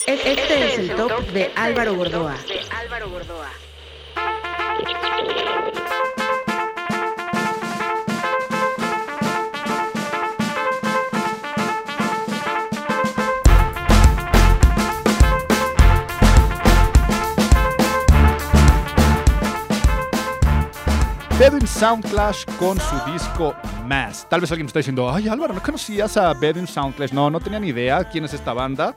[0.09, 2.34] Este es el top de Álvaro Gordoa.
[21.39, 23.55] Bedouin Soundclash con su disco
[23.87, 24.26] Mass.
[24.28, 27.12] Tal vez alguien me está diciendo, ay Álvaro, ¿no conocías a Bedouin Soundclash?
[27.12, 28.95] No, no tenía ni idea quién es esta banda.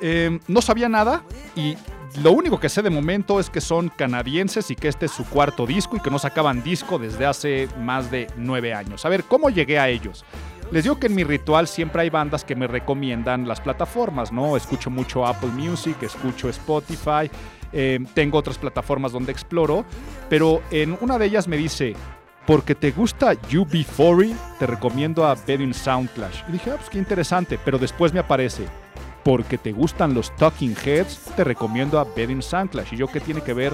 [0.00, 1.22] Eh, no sabía nada
[1.54, 1.76] y
[2.22, 5.24] lo único que sé de momento es que son canadienses y que este es su
[5.24, 9.04] cuarto disco y que no sacaban disco desde hace más de nueve años.
[9.04, 10.24] A ver, ¿cómo llegué a ellos?
[10.72, 14.56] Les digo que en mi ritual siempre hay bandas que me recomiendan las plataformas, ¿no?
[14.56, 17.30] Escucho mucho Apple Music, escucho Spotify,
[17.72, 19.84] eh, tengo otras plataformas donde exploro,
[20.28, 21.94] pero en una de ellas me dice,
[22.46, 26.42] porque te gusta UB40, te recomiendo a Bedouin Soundclash.
[26.48, 28.64] Y dije, ah, pues qué interesante, pero después me aparece,
[29.24, 32.94] porque te gustan los Talking Heads, te recomiendo a Bedouin Soundclash.
[32.94, 33.72] Y yo, ¿qué tiene que ver?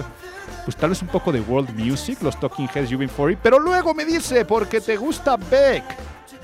[0.65, 4.05] Pues tal vez un poco de World Music, los Talking Heads UB40, pero luego me
[4.05, 5.83] dice, porque te gusta Beck.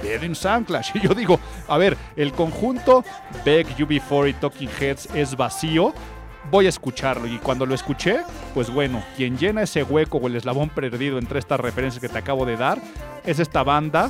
[0.01, 0.91] Bedouin Soundclash.
[0.95, 3.03] Y yo digo, a ver, el conjunto
[3.45, 5.93] Beck, UB40, Talking Heads es vacío,
[6.51, 7.27] voy a escucharlo.
[7.27, 8.17] Y cuando lo escuché,
[8.53, 12.17] pues bueno, quien llena ese hueco o el eslabón perdido entre estas referencias que te
[12.17, 12.79] acabo de dar
[13.25, 14.09] es esta banda.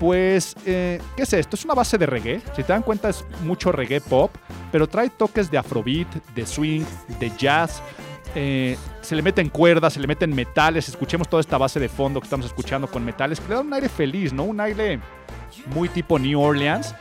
[0.00, 1.56] Pues, eh, ¿qué es esto?
[1.56, 2.40] Es una base de reggae.
[2.56, 4.30] Si te dan cuenta, es mucho reggae pop,
[4.72, 6.84] pero trae toques de afrobeat, de swing,
[7.20, 7.80] de jazz.
[8.34, 10.88] Eh, se le meten cuerdas, se le meten metales.
[10.88, 14.32] Escuchemos toda esta base de fondo que estamos escuchando con metales, que un aire feliz,
[14.32, 14.44] ¿no?
[14.44, 14.98] Un aire
[15.66, 16.94] muy tipo New Orleans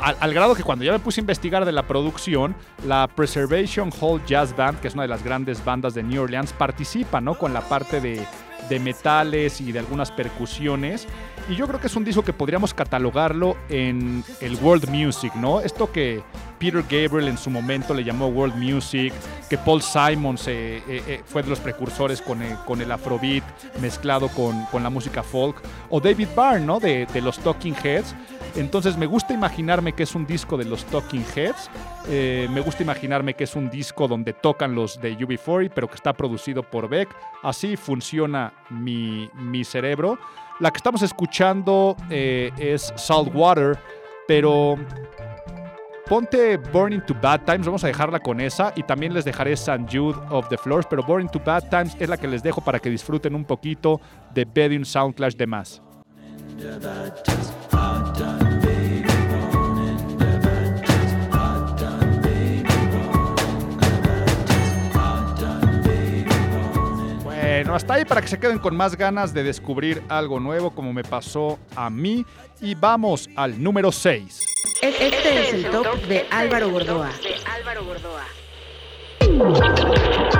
[0.00, 2.54] al, grado que cuando ya me puse a investigar de la producción,
[2.86, 6.52] la Preservation Hall Jazz Band, que es una de las grandes bandas de New Orleans,
[6.52, 7.36] participa, ¿no?
[7.36, 8.26] Con la parte de,
[8.80, 11.06] metales y de algunas percusiones.
[11.48, 15.60] Y yo creo que es un disco que podríamos catalogarlo en el world music, ¿no?
[15.60, 16.22] Esto que
[16.58, 19.12] Peter Gabriel en su momento le llamó world music,
[19.48, 23.44] que Paul Simons eh, eh, eh, fue de los precursores con el, afrobeat
[23.80, 26.80] mezclado con, la música folk, o David Byrne, ¿no?
[26.80, 28.14] De los Talking Heads
[28.56, 31.70] Entonces me gusta imaginarme que es un disco de los Talking Heads,
[32.08, 35.94] eh, me gusta imaginarme que es un disco donde tocan los de UB40, pero que
[35.94, 37.14] está producido por Beck.
[37.42, 40.18] Así funciona mi, mi cerebro.
[40.58, 43.78] La que estamos escuchando eh, es Salt Water,
[44.26, 44.76] pero
[46.06, 49.84] ponte Burning to Bad Times, vamos a dejarla con esa y también les dejaré St.
[49.90, 52.78] Jude of the Floors, pero Burning to Bad Times es la que les dejo para
[52.78, 54.00] que disfruten un poquito
[54.32, 55.82] de Bedding Sound Clash de más.
[67.56, 70.92] Bueno, hasta ahí para que se queden con más ganas de descubrir algo nuevo como
[70.92, 72.26] me pasó a mí.
[72.60, 74.44] Y vamos al número 6.
[74.82, 77.08] Este es el top de Álvaro Gordoa.
[79.22, 80.35] Y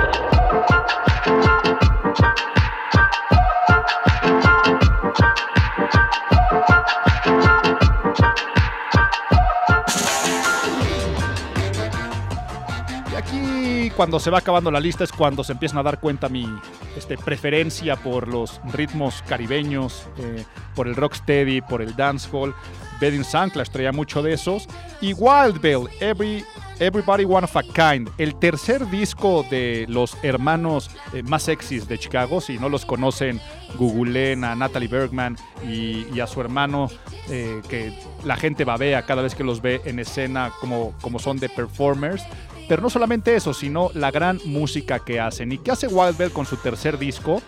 [13.17, 16.47] aquí cuando se va acabando la lista es cuando se empiezan a dar cuenta mi
[16.95, 20.45] este, preferencia por los ritmos caribeños, eh,
[20.75, 22.53] por el rocksteady, por el dancehall.
[22.99, 24.67] Bedding Clash traía mucho de esos.
[25.01, 26.43] Y Wild Bill, Every,
[26.79, 31.99] Everybody One of a Kind, el tercer disco de los hermanos eh, más sexys de
[31.99, 32.41] Chicago.
[32.41, 33.39] Si no los conocen,
[33.77, 36.89] googleen a Natalie Bergman y, y a su hermano,
[37.29, 37.93] eh, que
[38.23, 42.23] la gente babea cada vez que los ve en escena como, como son de performers.
[42.67, 45.51] Pero no solamente eso, sino la gran música que hacen.
[45.51, 47.41] ¿Y qué hace Wild Bell con su tercer disco?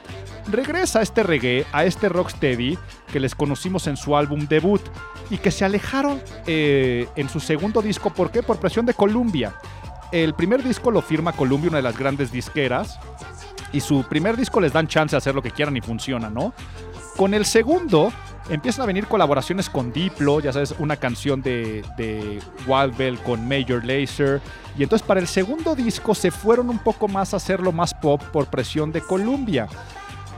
[0.48, 2.78] Regresa a este reggae, a este rocksteady
[3.12, 4.82] que les conocimos en su álbum debut
[5.30, 8.12] y que se alejaron eh, en su segundo disco.
[8.12, 8.42] ¿Por qué?
[8.42, 9.56] Por presión de Columbia.
[10.12, 13.00] El primer disco lo firma Columbia, una de las grandes disqueras,
[13.72, 16.54] y su primer disco les dan chance de hacer lo que quieran y funciona, ¿no?
[17.16, 18.12] Con el segundo
[18.50, 23.48] empiezan a venir colaboraciones con Diplo, ya sabes, una canción de, de Wild Bell con
[23.48, 24.42] Major Lazer.
[24.78, 28.22] Y entonces para el segundo disco se fueron un poco más a hacerlo más pop
[28.32, 29.68] por presión de Columbia.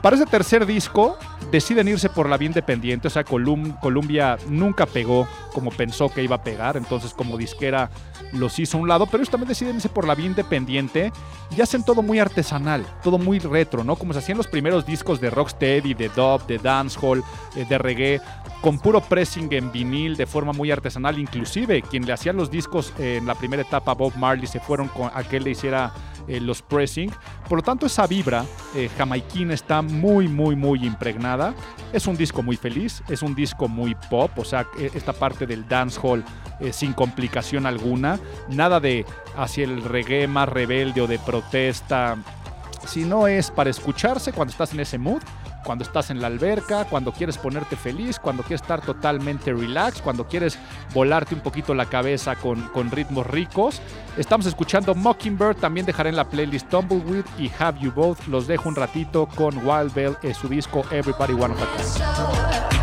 [0.01, 1.17] Para ese tercer disco
[1.51, 6.23] deciden irse por la vía independiente, o sea, Colum- Columbia nunca pegó como pensó que
[6.23, 7.89] iba a pegar, entonces como disquera
[8.33, 11.11] los hizo a un lado, pero ellos también deciden irse por la vía independiente
[11.55, 13.95] y hacen todo muy artesanal, todo muy retro, ¿no?
[13.95, 17.23] Como se hacían los primeros discos de rocksteady, de dub, de dancehall,
[17.55, 18.21] eh, de reggae,
[18.61, 22.93] con puro pressing en vinil de forma muy artesanal, inclusive quien le hacían los discos
[22.97, 25.91] en la primera etapa, Bob Marley, se fueron con a que le hiciera
[26.27, 27.11] eh, los pressing.
[27.49, 28.45] Por lo tanto, esa vibra
[28.75, 31.53] eh, jamaiquina está muy, muy, muy impregnada.
[31.93, 35.45] Es un disco muy feliz, es un disco muy pop, o sea, eh, esta parte
[35.45, 36.23] del dancehall
[36.59, 38.19] eh, sin complicación alguna.
[38.49, 42.17] Nada de hacia el reggae más rebelde o de protesta,
[42.85, 45.21] sino es para escucharse cuando estás en ese mood.
[45.63, 50.27] Cuando estás en la alberca, cuando quieres ponerte feliz, cuando quieres estar totalmente relax, cuando
[50.27, 50.57] quieres
[50.93, 53.81] volarte un poquito la cabeza con, ritmos ricos.
[54.17, 58.27] Estamos escuchando Mockingbird, también dejaré en la playlist Tumbleweed y Have You Both.
[58.27, 62.80] Los dejo un ratito con Wild Bell, su disco Everybody One of a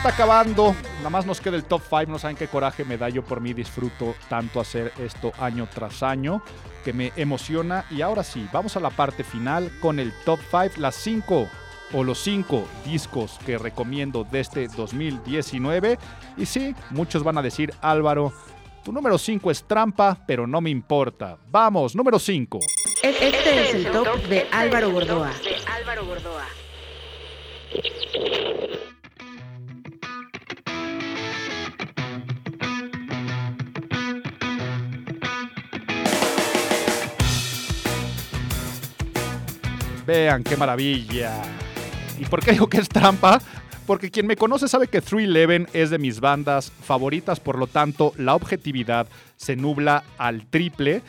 [0.00, 0.74] está acabando.
[0.98, 2.06] Nada más nos queda el top 5.
[2.06, 3.52] No saben qué coraje me da yo por mí.
[3.52, 6.42] Disfruto tanto hacer esto año tras año
[6.82, 7.84] que me emociona.
[7.90, 10.80] Y ahora sí, vamos a la parte final con el top 5.
[10.80, 11.48] Las 5
[11.92, 15.98] o los 5 discos que recomiendo de este 2019.
[16.38, 18.32] Y sí, muchos van a decir, Álvaro,
[18.82, 21.36] tu número 5 es trampa, pero no me importa.
[21.50, 22.58] Vamos, número 5.
[23.02, 25.30] Este es el top de Álvaro Gordoa.
[40.10, 41.40] Vean qué maravilla.
[42.18, 43.40] ¿Y por qué digo que es trampa?
[43.86, 48.12] Porque quien me conoce sabe que 311 es de mis bandas favoritas, por lo tanto
[48.16, 49.06] la objetividad
[49.36, 51.02] se nubla al triple.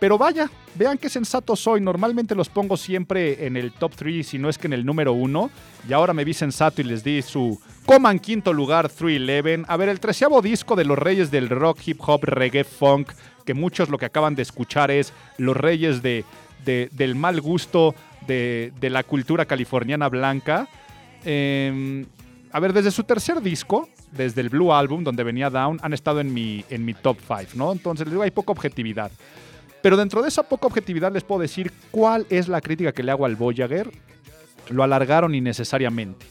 [0.00, 1.80] Pero vaya, vean qué sensato soy.
[1.80, 5.12] Normalmente los pongo siempre en el top 3, si no es que en el número
[5.12, 5.50] 1.
[5.88, 9.66] Y ahora me vi sensato y les di su coma en quinto lugar 311.
[9.68, 13.12] A ver, el treceavo disco de los reyes del rock, hip hop, reggae, funk,
[13.46, 16.24] que muchos lo que acaban de escuchar es los reyes de,
[16.64, 17.94] de- del mal gusto
[18.26, 20.68] de, la cultura californiana blanca.
[21.24, 22.04] Eh,
[22.52, 26.20] a ver, desde su tercer disco, desde el Blue Album, donde venía Down, han estado
[26.20, 27.72] en mi, en mi top 5, ¿no?
[27.72, 29.10] Entonces les digo, hay poca objetividad.
[29.82, 33.12] Pero dentro de esa poca objetividad les puedo decir cuál es la crítica que le
[33.12, 33.90] hago al Voyager.
[34.70, 36.26] Lo alargaron innecesariamente.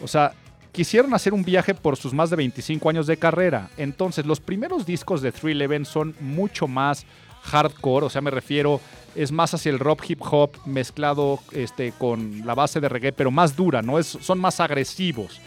[0.00, 0.32] O sea,
[0.72, 3.68] quisieron hacer un viaje por sus más de 25 años de carrera.
[3.76, 7.04] Entonces, los primeros discos de 311 son mucho más
[7.42, 8.80] hardcore, o sea, me refiero,
[9.14, 13.30] es más hacia el rock hip hop mezclado este, con la base de reggae, pero
[13.30, 13.98] más dura, ¿no?
[13.98, 15.40] Es, son más agresivos.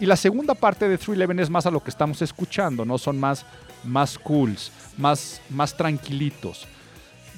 [0.00, 2.98] Y la segunda parte de 311 es más a lo que estamos escuchando, ¿no?
[2.98, 3.44] Son más,
[3.84, 6.66] más cools, más, más tranquilitos.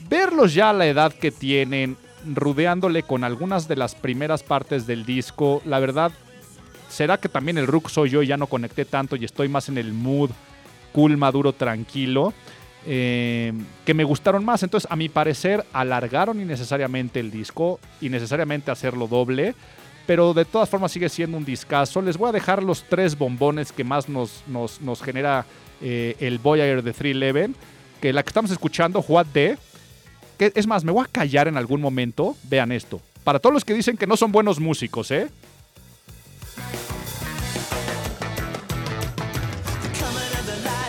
[0.08, 5.04] Verlos ya a la edad que tienen, rudeándole con algunas de las primeras partes del
[5.04, 6.12] disco, la verdad,
[6.88, 9.68] será que también el Rook soy yo y ya no conecté tanto y estoy más
[9.68, 10.30] en el mood
[10.92, 12.32] cool, maduro, tranquilo,
[12.86, 13.52] eh,
[13.84, 14.62] que me gustaron más.
[14.62, 19.54] Entonces, a mi parecer, alargaron innecesariamente el disco, innecesariamente hacerlo doble,
[20.06, 22.02] pero de todas formas sigue siendo un discazo.
[22.02, 25.46] Les voy a dejar los tres bombones que más nos, nos, nos genera
[25.80, 27.58] eh, el Voyager de 311,
[28.00, 29.56] que la que estamos escuchando, What The,
[30.38, 32.36] que es más, me voy a callar en algún momento.
[32.44, 33.00] Vean esto.
[33.22, 35.28] Para todos los que dicen que no son buenos músicos, ¿eh?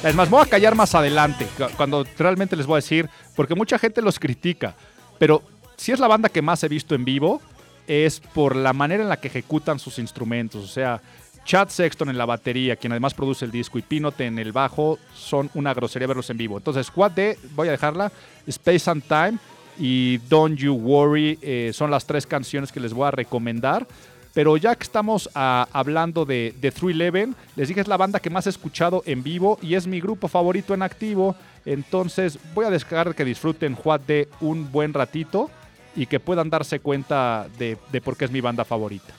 [0.06, 3.56] Es más, voy a callar más adelante, cu- cuando realmente les voy a decir, porque
[3.56, 4.76] mucha gente los critica,
[5.18, 5.42] pero
[5.78, 7.42] si es la banda que más he visto en vivo,
[7.88, 10.64] es por la manera en la que ejecutan sus instrumentos.
[10.64, 11.02] O sea,
[11.44, 15.00] Chad Sexton en la batería, quien además produce el disco, y Pinote en el bajo,
[15.16, 16.58] son una grosería verlos en vivo.
[16.58, 18.12] Entonces, Squad D, voy a dejarla,
[18.46, 19.40] Space and Time
[19.80, 23.88] y Don't You Worry eh, son las tres canciones que les voy a recomendar.
[24.36, 28.30] Pero ya que estamos ah, hablando de, de 311, les dije es la banda que
[28.30, 31.38] más he escuchado en vivo y es mi grupo favorito en activo.
[31.66, 35.50] Entonces voy a dejar que disfruten Juat de un buen ratito
[35.96, 39.14] y que puedan darse cuenta de, de por qué es mi banda favorita.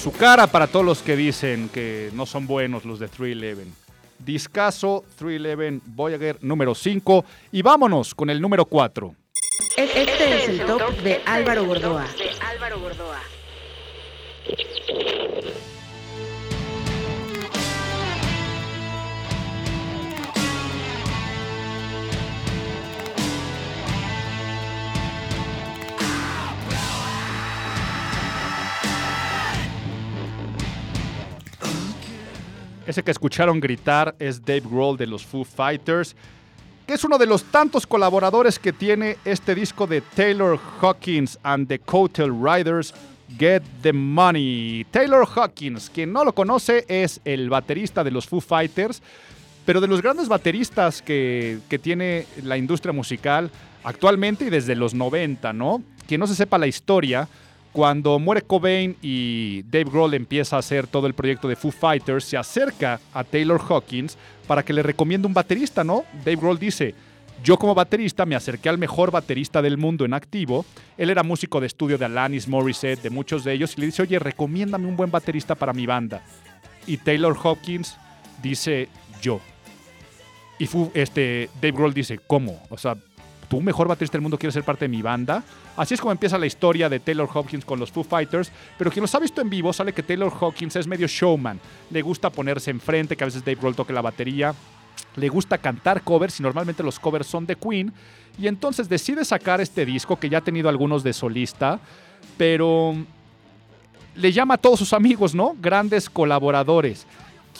[0.00, 3.70] Su cara para todos los que dicen que no son buenos los de 311.
[4.18, 9.14] Discaso 311 Voyager número 5 y vámonos con el número 4.
[9.76, 12.06] Este es el top de Álvaro Gordoa.
[32.90, 36.16] Ese que escucharon gritar es Dave Grohl de los Foo Fighters,
[36.88, 41.68] que es uno de los tantos colaboradores que tiene este disco de Taylor Hawkins and
[41.68, 42.92] the Coattail Riders,
[43.38, 44.84] Get the Money.
[44.90, 49.04] Taylor Hawkins, quien no lo conoce, es el baterista de los Foo Fighters,
[49.64, 53.52] pero de los grandes bateristas que, que tiene la industria musical
[53.84, 55.80] actualmente y desde los 90, ¿no?
[56.08, 57.28] Quien no se sepa la historia,
[57.72, 62.24] cuando muere Cobain y Dave Grohl empieza a hacer todo el proyecto de Foo Fighters,
[62.24, 66.04] se acerca a Taylor Hawkins para que le recomiende un baterista, ¿no?
[66.24, 66.94] Dave Grohl dice,
[67.44, 70.66] yo como baterista me acerqué al mejor baterista del mundo en activo.
[70.98, 74.02] Él era músico de estudio de Alanis Morissette, de muchos de ellos, y le dice,
[74.02, 76.22] oye, recomiéndame un buen baterista para mi banda.
[76.86, 77.96] Y Taylor Hawkins
[78.42, 78.88] dice,
[79.22, 79.40] yo.
[80.58, 82.60] Y este, Dave Grohl dice, ¿cómo?
[82.68, 82.96] O sea,
[83.50, 85.42] tú, mejor baterista del mundo, quieres ser parte de mi banda.
[85.76, 88.52] Así es como empieza la historia de Taylor Hawkins con los Foo Fighters.
[88.78, 91.58] Pero quien los ha visto en vivo sabe que Taylor Hawkins es medio showman.
[91.90, 94.54] Le gusta ponerse enfrente, que a veces Dave Grohl toque la batería.
[95.16, 97.92] Le gusta cantar covers y normalmente los covers son de Queen.
[98.38, 101.80] Y entonces decide sacar este disco que ya ha tenido algunos de solista,
[102.38, 102.94] pero
[104.14, 105.56] le llama a todos sus amigos, ¿no?
[105.60, 107.04] Grandes colaboradores.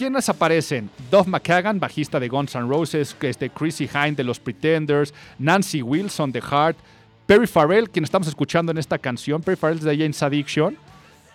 [0.01, 0.89] ¿Quiénes aparecen?
[1.11, 6.33] Duff McKagan, bajista de Guns N' Roses, este Chrissy Hine de los Pretenders, Nancy Wilson
[6.33, 6.79] de Heart,
[7.27, 10.79] Perry Farrell, quien estamos escuchando en esta canción, Perry Farrell de James Addiction,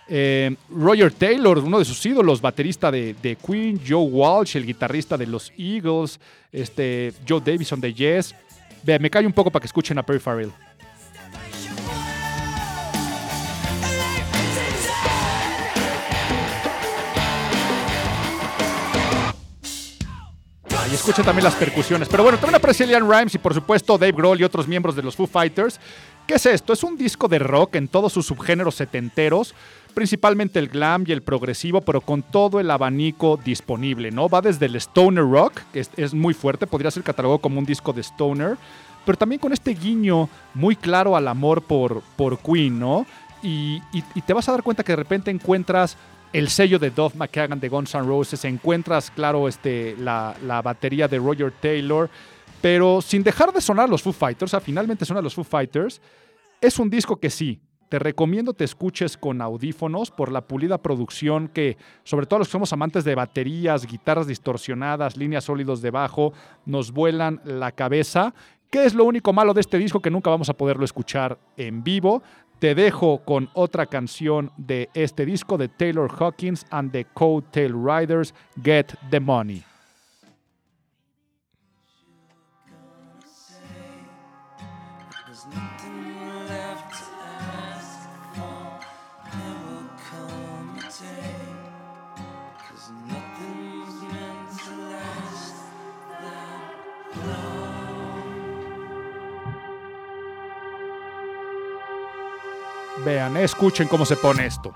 [0.08, 5.28] eh, Roger Taylor, uno de sus ídolos, baterista de, Queen, Joe Walsh, el guitarrista de
[5.28, 6.18] los Eagles,
[6.50, 8.34] este, Joe Davison de Yes.
[8.82, 10.50] Vea, me callo un poco para que escuchen a Perry Farrell.
[20.96, 22.08] Escucha también las percusiones.
[22.08, 25.02] Pero bueno, también aparece Liam Rimes y por supuesto Dave Grohl y otros miembros de
[25.02, 25.78] los Foo Fighters.
[26.26, 26.72] ¿Qué es esto?
[26.72, 29.54] Es un disco de rock en todos sus subgéneros setenteros,
[29.94, 34.28] principalmente el glam y el progresivo, pero con todo el abanico disponible, ¿no?
[34.28, 37.92] Va desde el stoner rock, que es, muy fuerte, podría ser catalogado como un disco
[37.92, 38.56] de stoner,
[39.04, 43.06] pero también con este guiño muy claro al amor por, por Queen, ¿no?
[43.42, 45.96] Y- y te vas a dar cuenta que de repente encuentras
[46.32, 51.18] el sello de Duff McKagan de Guns N' Roses, encuentras, claro, este, la, batería de
[51.18, 52.10] Roger Taylor,
[52.60, 56.00] pero sin dejar de sonar los Foo Fighters, o sea, finalmente suenan los Foo Fighters,
[56.60, 61.48] es un disco que sí, te recomiendo te escuches con audífonos por la pulida producción
[61.48, 66.32] que, sobre todo los que somos amantes de baterías, guitarras distorsionadas, líneas sólidos de bajo,
[66.64, 68.34] nos vuelan la cabeza.
[68.70, 71.84] ¿Qué es lo único malo de este disco que nunca vamos a poderlo escuchar en
[71.84, 72.22] vivo?
[72.58, 78.32] Te dejo con otra canción de este disco de Taylor Hawkins and the Coattail Riders,
[78.62, 79.62] Get the Money.
[103.06, 104.74] Vean, escuchen cómo se pone esto.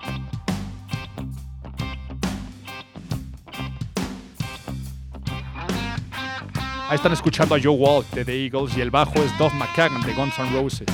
[6.87, 9.99] Ahí están escuchando a Joe Walsh de The Eagles y el bajo es Duff McKagan
[10.03, 10.87] de Guns N' Roses.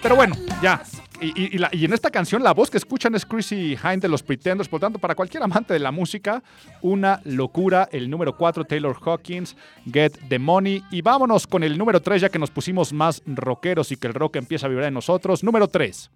[0.00, 0.82] Pero bueno, ya.
[1.20, 3.98] Y, y- y la- y en esta canción la voz que escuchan es Chrissy Hine
[3.98, 4.68] de los Pretenders.
[4.68, 6.42] Por tanto, para cualquier amante de la música,
[6.82, 7.88] una locura.
[7.92, 9.56] El número 4, Taylor Hawkins,
[9.90, 10.82] Get the Money.
[10.90, 14.14] Y vámonos con el número 3, ya que nos pusimos más rockeros y que el
[14.14, 15.44] rock empieza a vibrar en nosotros.
[15.44, 16.10] Número 3.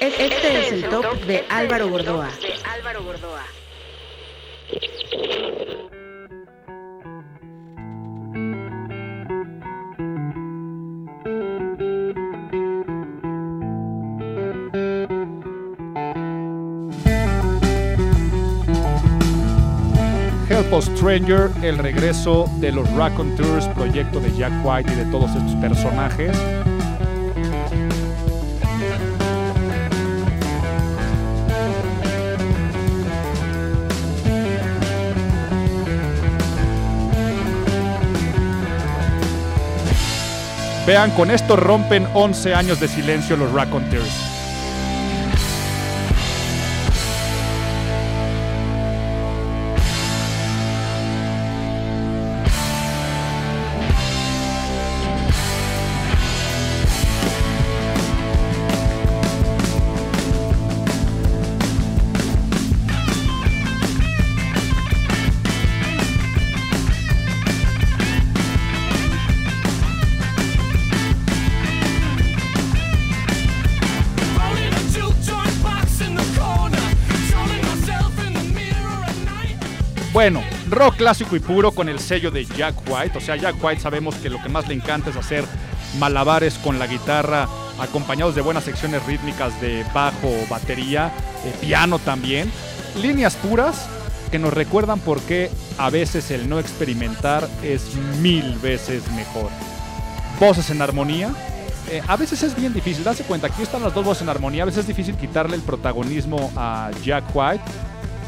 [0.00, 2.28] Este es el top de Álvaro Gordoa.
[20.54, 25.28] Help Us Stranger, el regreso de los Raconteurs, proyecto de Jack White y de todos
[25.34, 26.30] estos personajes.
[40.86, 44.33] Vean, con esto rompen 11 años de silencio los Raconteurs.
[80.92, 83.18] Clásico y puro con el sello de Jack White.
[83.18, 85.44] O sea, Jack White sabemos que lo que más le encanta es hacer
[85.98, 91.12] malabares con la guitarra, acompañados de buenas secciones rítmicas de bajo, batería,
[91.44, 92.50] eh, piano también.
[93.00, 93.86] Líneas puras
[94.30, 99.50] que nos recuerdan por qué a veces el no experimentar es mil veces mejor.
[100.40, 101.32] Voces en armonía.
[101.90, 104.62] eh, a veces es bien difícil, darse cuenta, aquí están las dos voces en armonía,
[104.62, 107.62] a veces es difícil quitarle el protagonismo a Jack White,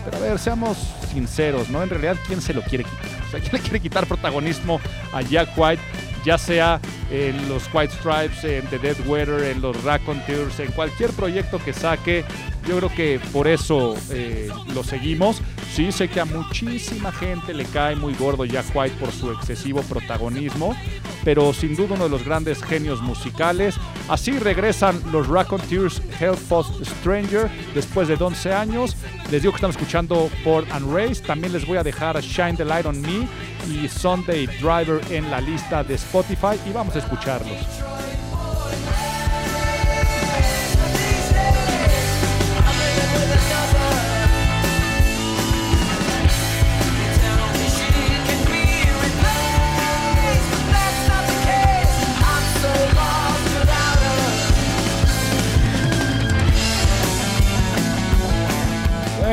[0.06, 0.78] pero a ver, seamos
[1.12, 1.82] sinceros, ¿no?
[1.82, 3.06] En realidad, ¿quién se lo quiere quitar?
[3.26, 4.80] O sea, ¿quién le quiere quitar protagonismo
[5.12, 5.82] a Jack White?
[6.24, 6.80] Ya sea
[7.10, 11.72] en los White Stripes, en The Dead Weather, en los Raconteurs, en cualquier proyecto que
[11.72, 12.24] saque.
[12.66, 15.40] Yo creo que por eso eh, lo seguimos.
[15.72, 19.82] Sí, sé que a muchísima gente le cae muy gordo Jack White por su excesivo
[19.82, 20.74] protagonismo,
[21.24, 23.76] pero sin duda uno de los grandes genios musicales.
[24.08, 28.96] Así regresan los Raconteurs Help Us Stranger después de 11 años.
[29.30, 31.22] Les digo que están escuchando Port and Race.
[31.22, 33.28] También les voy a dejar Shine the Light on Me
[33.68, 37.95] y Sunday Driver en la lista de Spotify y vamos a escucharlos.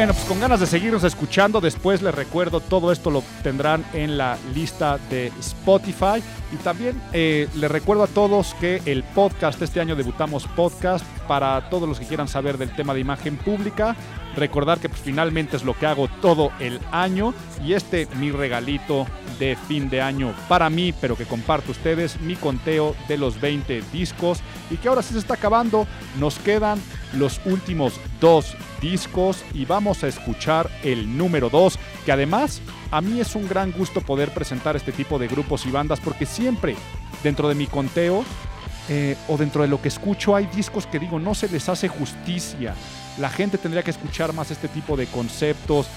[0.03, 4.17] Bueno, pues con ganas de seguirnos escuchando, después les recuerdo, todo esto lo tendrán en
[4.17, 6.21] la lista de Spotify.
[6.51, 11.69] Y también eh, les recuerdo a todos que el podcast, este año debutamos podcast, para
[11.69, 13.95] todos los que quieran saber del tema de imagen pública.
[14.35, 17.33] Recordar que pues, finalmente es lo que hago todo el año.
[17.63, 19.05] Y este mi regalito
[19.39, 23.83] de fin de año para mí, pero que comparto ustedes, mi conteo de los 20
[23.91, 24.39] discos.
[24.69, 25.87] Y que ahora se está acabando.
[26.19, 26.81] Nos quedan
[27.13, 32.61] los últimos dos discos y vamos a escuchar el número 2, que además
[32.91, 36.25] a mí es un gran gusto poder presentar este tipo de grupos y bandas porque
[36.25, 36.75] siempre
[37.23, 38.25] dentro de mi conteo
[38.89, 41.87] eh, o dentro de lo que escucho hay discos que digo no se les hace
[41.87, 42.75] justicia
[43.19, 45.87] La gente tendría que escuchar más este tipo de conceptos.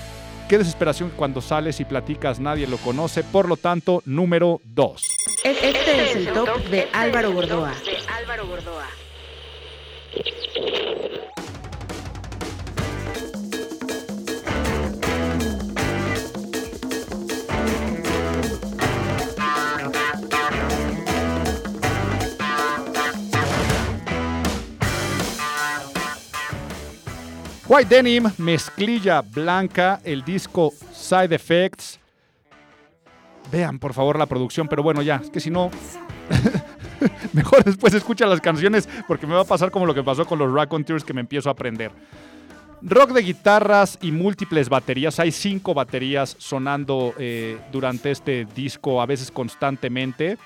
[0.49, 3.25] Qué desesperación que cuando sales y platicas nadie lo conoce.
[3.25, 5.03] Por lo tanto, número 2.
[5.45, 5.71] Este
[6.03, 7.73] es el top de Álvaro Gordoa.
[27.69, 31.99] White Denim, mezclilla blanca, el disco Side Effects.
[33.51, 35.73] Vean, por favor, la producción, pero bueno, ya, es que si no.
[37.33, 40.39] Mejor después escucha las canciones porque me va a pasar como lo que pasó con
[40.39, 41.91] los Raconteurs que me empiezo a aprender.
[42.83, 45.19] Rock de guitarras y múltiples baterías.
[45.19, 50.39] Hay cinco baterías sonando eh, durante este disco, a veces constantemente,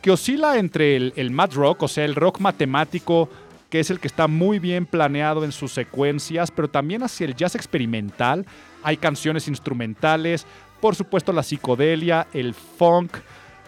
[0.00, 3.28] que oscila entre el, el mad rock, o sea, el rock matemático,
[3.70, 7.36] que es el que está muy bien planeado en sus secuencias, pero también hacia el
[7.36, 8.44] jazz experimental.
[8.82, 10.44] Hay canciones instrumentales,
[10.80, 13.16] por supuesto la psicodelia, el funk.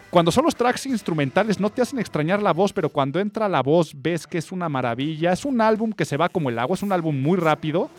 [0.09, 3.63] Cuando son los tracks instrumentales no te hacen extrañar la voz, pero cuando entra la
[3.63, 5.31] voz ves que es una maravilla.
[5.31, 7.89] Es un álbum que se va como el agua, es un álbum muy rápido,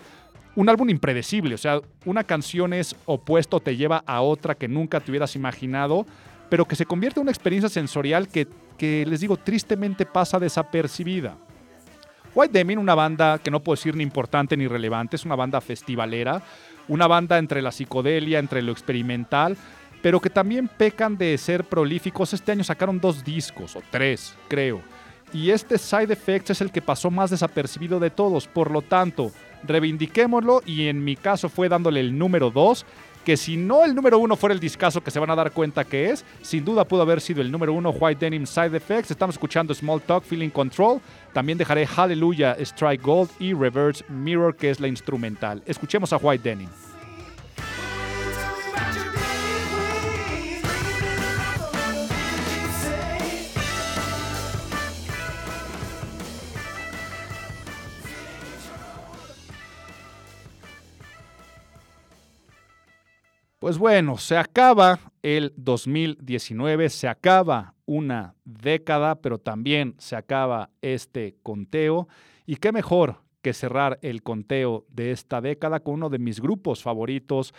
[0.54, 1.54] un álbum impredecible.
[1.54, 6.06] O sea, una canción es opuesto, te lleva a otra que nunca te hubieras imaginado,
[6.50, 11.36] pero que se convierte en una experiencia sensorial que, que les digo, tristemente pasa desapercibida.
[12.34, 15.60] White Demon, una banda que no puedo decir ni importante ni relevante, es una banda
[15.60, 16.42] festivalera,
[16.88, 19.56] una banda entre la psicodelia, entre lo experimental,
[20.02, 22.34] pero que también pecan de ser prolíficos.
[22.34, 24.82] Este año sacaron dos discos, o tres, creo.
[25.32, 28.46] Y este Side Effects es el que pasó más desapercibido de todos.
[28.46, 29.32] Por lo tanto,
[29.62, 32.84] reivindiquémoslo y en mi caso fue dándole el número dos,
[33.24, 35.84] que si no el número uno fuera el discazo que se van a dar cuenta
[35.84, 39.10] que es, sin duda pudo haber sido el número uno White Denim Side Effects.
[39.10, 41.00] Estamos escuchando Small Talk, Feeling Control.
[41.32, 45.62] También dejaré Hallelujah, Strike Gold y Reverse Mirror, que es la instrumental.
[45.66, 46.68] Escuchemos a White Denim.
[63.64, 71.36] Pues bueno, se acaba el 2019, se acaba una década, pero también se acaba este
[71.42, 72.06] conteo.
[72.44, 76.82] Y qué mejor que cerrar el conteo de esta década con uno de mis grupos
[76.82, 77.54] favoritos,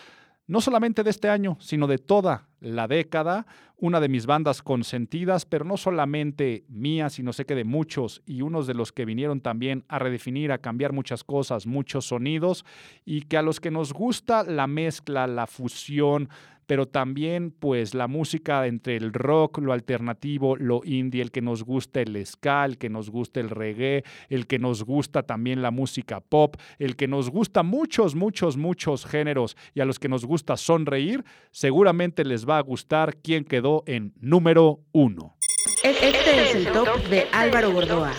[0.48, 3.46] no solamente de este año, sino de toda la década,
[3.78, 8.42] una de mis bandas consentidas, pero no solamente mía, sino sé que de muchos y
[8.42, 12.66] unos de los que vinieron también a redefinir, a cambiar muchas cosas, muchos sonidos,
[13.06, 16.30] y que a los que nos gusta la mezcla, la fusión,
[16.66, 21.64] pero también pues la música entre el rock, lo alternativo, lo indie, el que nos
[21.64, 25.72] gusta el ska, el que nos gusta el reggae, el que nos gusta también la
[25.72, 30.26] música pop, el que nos gusta muchos, muchos, muchos géneros y a los que nos
[30.26, 35.36] gusta sonreír, seguramente les va a gustar quién quedó en número uno.
[35.84, 38.14] Este es el top de Álvaro Gordoa.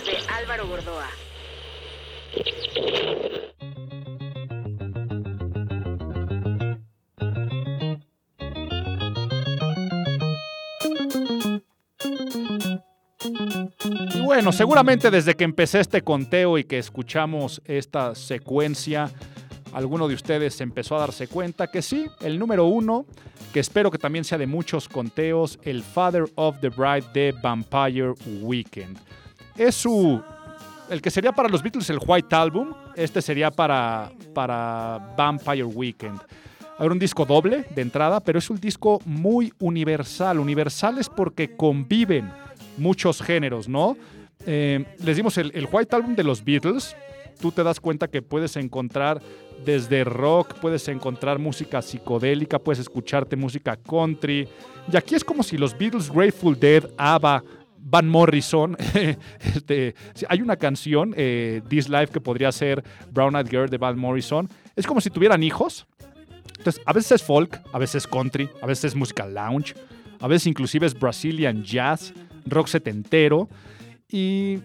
[2.77, 3.16] Y
[14.37, 19.11] bueno, seguramente desde que empecé este conteo y que escuchamos esta secuencia,
[19.73, 23.07] alguno de ustedes empezó a darse cuenta que sí, el número uno,
[23.55, 28.13] que espero que también sea de muchos conteos, el Father of the Bride de Vampire
[28.43, 28.99] Weekend.
[29.57, 30.23] Es su.
[30.91, 36.21] El que sería para los Beatles el White Album, este sería para, para Vampire Weekend.
[36.79, 40.39] Habrá un disco doble de entrada, pero es un disco muy universal.
[40.39, 42.31] Universal es porque conviven
[42.77, 43.97] muchos géneros, ¿no?
[44.45, 46.97] Eh, les dimos el, White Album de los Beatles.
[47.41, 49.21] Tú te das cuenta que puedes encontrar
[49.65, 54.49] desde rock, puedes encontrar música psicodélica, puedes escucharte música country.
[54.93, 57.45] Y aquí es como si los Beatles, Grateful Dead, ABBA,
[57.89, 58.77] Van Morrison,
[59.55, 59.95] este,
[60.29, 62.83] hay una canción, eh, This Life, que podría ser
[63.13, 64.49] Brown Eyed Girl de Van Morrison.
[64.75, 65.87] Es como si tuvieran hijos.
[66.59, 69.75] Entonces, a veces es folk, a veces es country, a veces es música lounge,
[70.21, 72.13] a veces inclusive es Brazilian jazz,
[72.45, 73.49] rock setentero.
[74.09, 74.61] Y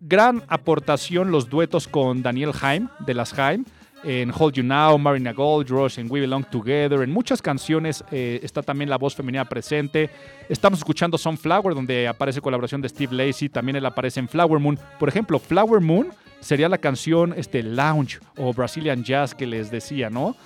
[0.00, 3.64] gran aportación los duetos con Daniel Haim, de las Haim,
[4.04, 7.02] en Hold You Now, Marina Gold, Rush, en We Belong Together.
[7.02, 10.10] En muchas canciones eh, está también la voz femenina presente.
[10.48, 13.48] Estamos escuchando Sunflower, donde aparece colaboración de Steve Lacey.
[13.48, 14.78] También él aparece en Flower Moon.
[14.98, 16.08] Por ejemplo, Flower Moon
[16.40, 20.36] sería la canción este, Lounge o Brazilian Jazz que les decía, ¿no?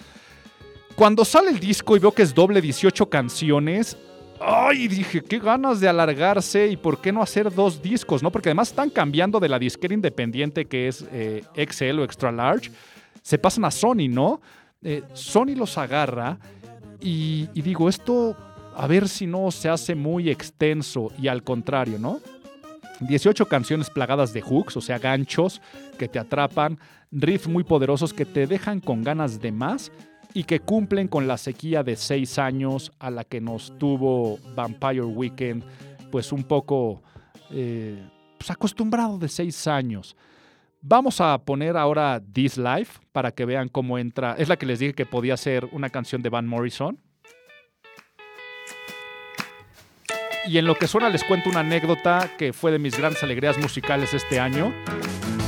[0.95, 3.97] Cuando sale el disco y veo que es doble 18 canciones,
[4.41, 8.31] Ay, dije, qué ganas de alargarse y por qué no hacer dos discos, ¿no?
[8.31, 12.71] Porque además están cambiando de la disquera independiente que es eh, XL o Extra Large
[13.23, 14.41] se pasan a Sony, ¿no?
[14.83, 16.39] Eh, Sony los agarra
[17.01, 18.37] y, y digo, esto
[18.77, 22.21] a ver si no se hace muy extenso y al contrario, ¿no?
[23.01, 25.61] 18 canciones plagadas de hooks, o sea, ganchos
[25.99, 26.79] que te atrapan,
[27.11, 29.91] riffs muy poderosos que te dejan con ganas de más
[30.37, 35.01] y que cumplen con la sequía de 6 años a la que nos tuvo Vampire
[35.01, 35.65] Weekend,
[36.13, 37.03] pues un poco
[37.51, 38.07] eh,
[38.37, 40.15] pues acostumbrado de 6 años.
[40.83, 44.35] Vamos a poner ahora This Life para que vean cómo entra.
[44.37, 47.01] Es la que les dije que podía ser una canción de Van Morrison.
[50.49, 53.57] Y en lo que suena les cuento una anécdota que fue de mis grandes alegrías
[53.57, 54.71] musicales este año.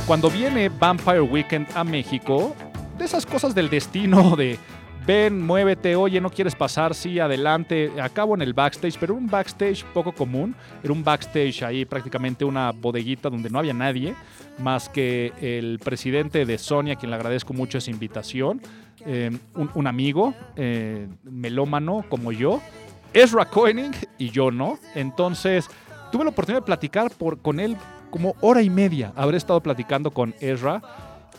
[0.07, 2.55] Cuando viene Vampire Weekend a México,
[2.97, 4.57] de esas cosas del destino, de
[5.05, 9.83] ven, muévete, oye, no quieres pasar, sí, adelante, acabo en el backstage, pero un backstage
[9.93, 14.15] poco común, era un backstage ahí prácticamente una bodeguita donde no había nadie,
[14.59, 18.61] más que el presidente de Sony, a quien le agradezco mucho esa invitación,
[19.05, 22.61] eh, un, amigo, eh, melómano como yo,
[23.13, 24.77] Ezra Koenig y yo no.
[24.95, 25.69] Entonces,
[26.11, 27.75] tuve la oportunidad de platicar por, con él
[28.09, 29.13] como hora y media.
[29.15, 30.81] Habré estado platicando con Ezra.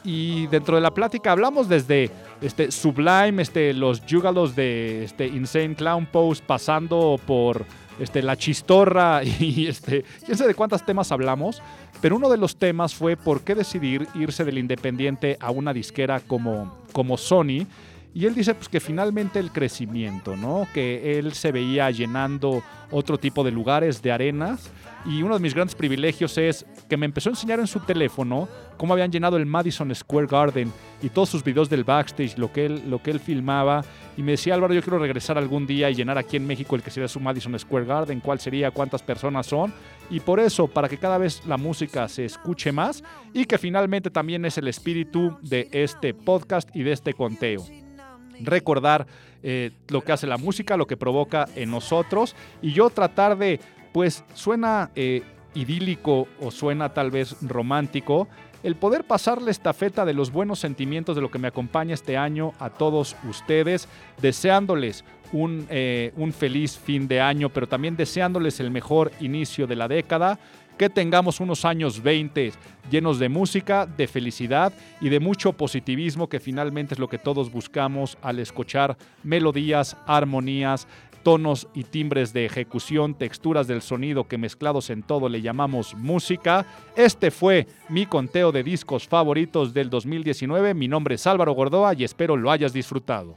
[0.05, 2.11] Y dentro de la plática hablamos desde
[2.41, 7.67] este, Sublime, este, los Jugalos de este, Insane Clown Pose, pasando por
[7.99, 11.61] este, la chistorra y este, quién sé de cuántos temas hablamos.
[12.01, 16.21] Pero uno de los temas fue por qué decidir irse del independiente a una disquera
[16.21, 17.67] como, como Sony.
[18.15, 20.67] Y él dice pues, que finalmente el crecimiento, ¿no?
[20.73, 24.71] Que él se veía llenando otro tipo de lugares, de arenas.
[25.07, 28.49] Y uno de mis grandes privilegios es que me empezó a enseñar en su teléfono
[28.77, 30.73] cómo habían llenado el Madison Square Garden
[31.03, 33.83] y todos sus videos del backstage, lo que él, lo que él filmaba.
[34.19, 36.83] Y me decía, Álvaro, yo quiero regresar algún día y llenar aquí en México el
[36.83, 39.73] que sería su Madison Square Garden, cuál sería, cuántas personas son.
[40.11, 43.03] Y por eso, para que cada vez la música se escuche más
[43.33, 47.65] y que finalmente también es el espíritu de este podcast y de este conteo
[48.43, 49.07] recordar
[49.43, 53.61] eh, lo que hace la música, lo que provoca en nosotros y yo tratar de,
[53.93, 55.23] pues suena eh,
[55.55, 58.29] idílico o suena tal vez romántico,
[58.63, 62.17] el poder pasar la estafeta de los buenos sentimientos de lo que me acompaña este
[62.17, 63.89] año a todos ustedes,
[64.21, 69.77] deseándoles un, eh, un feliz fin de año, pero también deseándoles el mejor inicio de
[69.77, 70.39] la década.
[70.77, 72.53] Que tengamos unos años 20
[72.91, 74.73] llenos de música, de felicidad
[75.03, 80.89] y de mucho positivismo, que finalmente es lo que todos buscamos al escuchar melodías, armonías,
[81.23, 86.67] tonos y timbres de ejecución, texturas del sonido que mezclados en todo le llamamos música.
[86.97, 90.75] Este fue mi conteo de discos favoritos del 2019.
[90.75, 93.37] Mi nombre es Álvaro Gordoa y espero lo hayas disfrutado.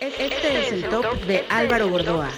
[0.00, 2.30] Este es el top de Álvaro Gordoa.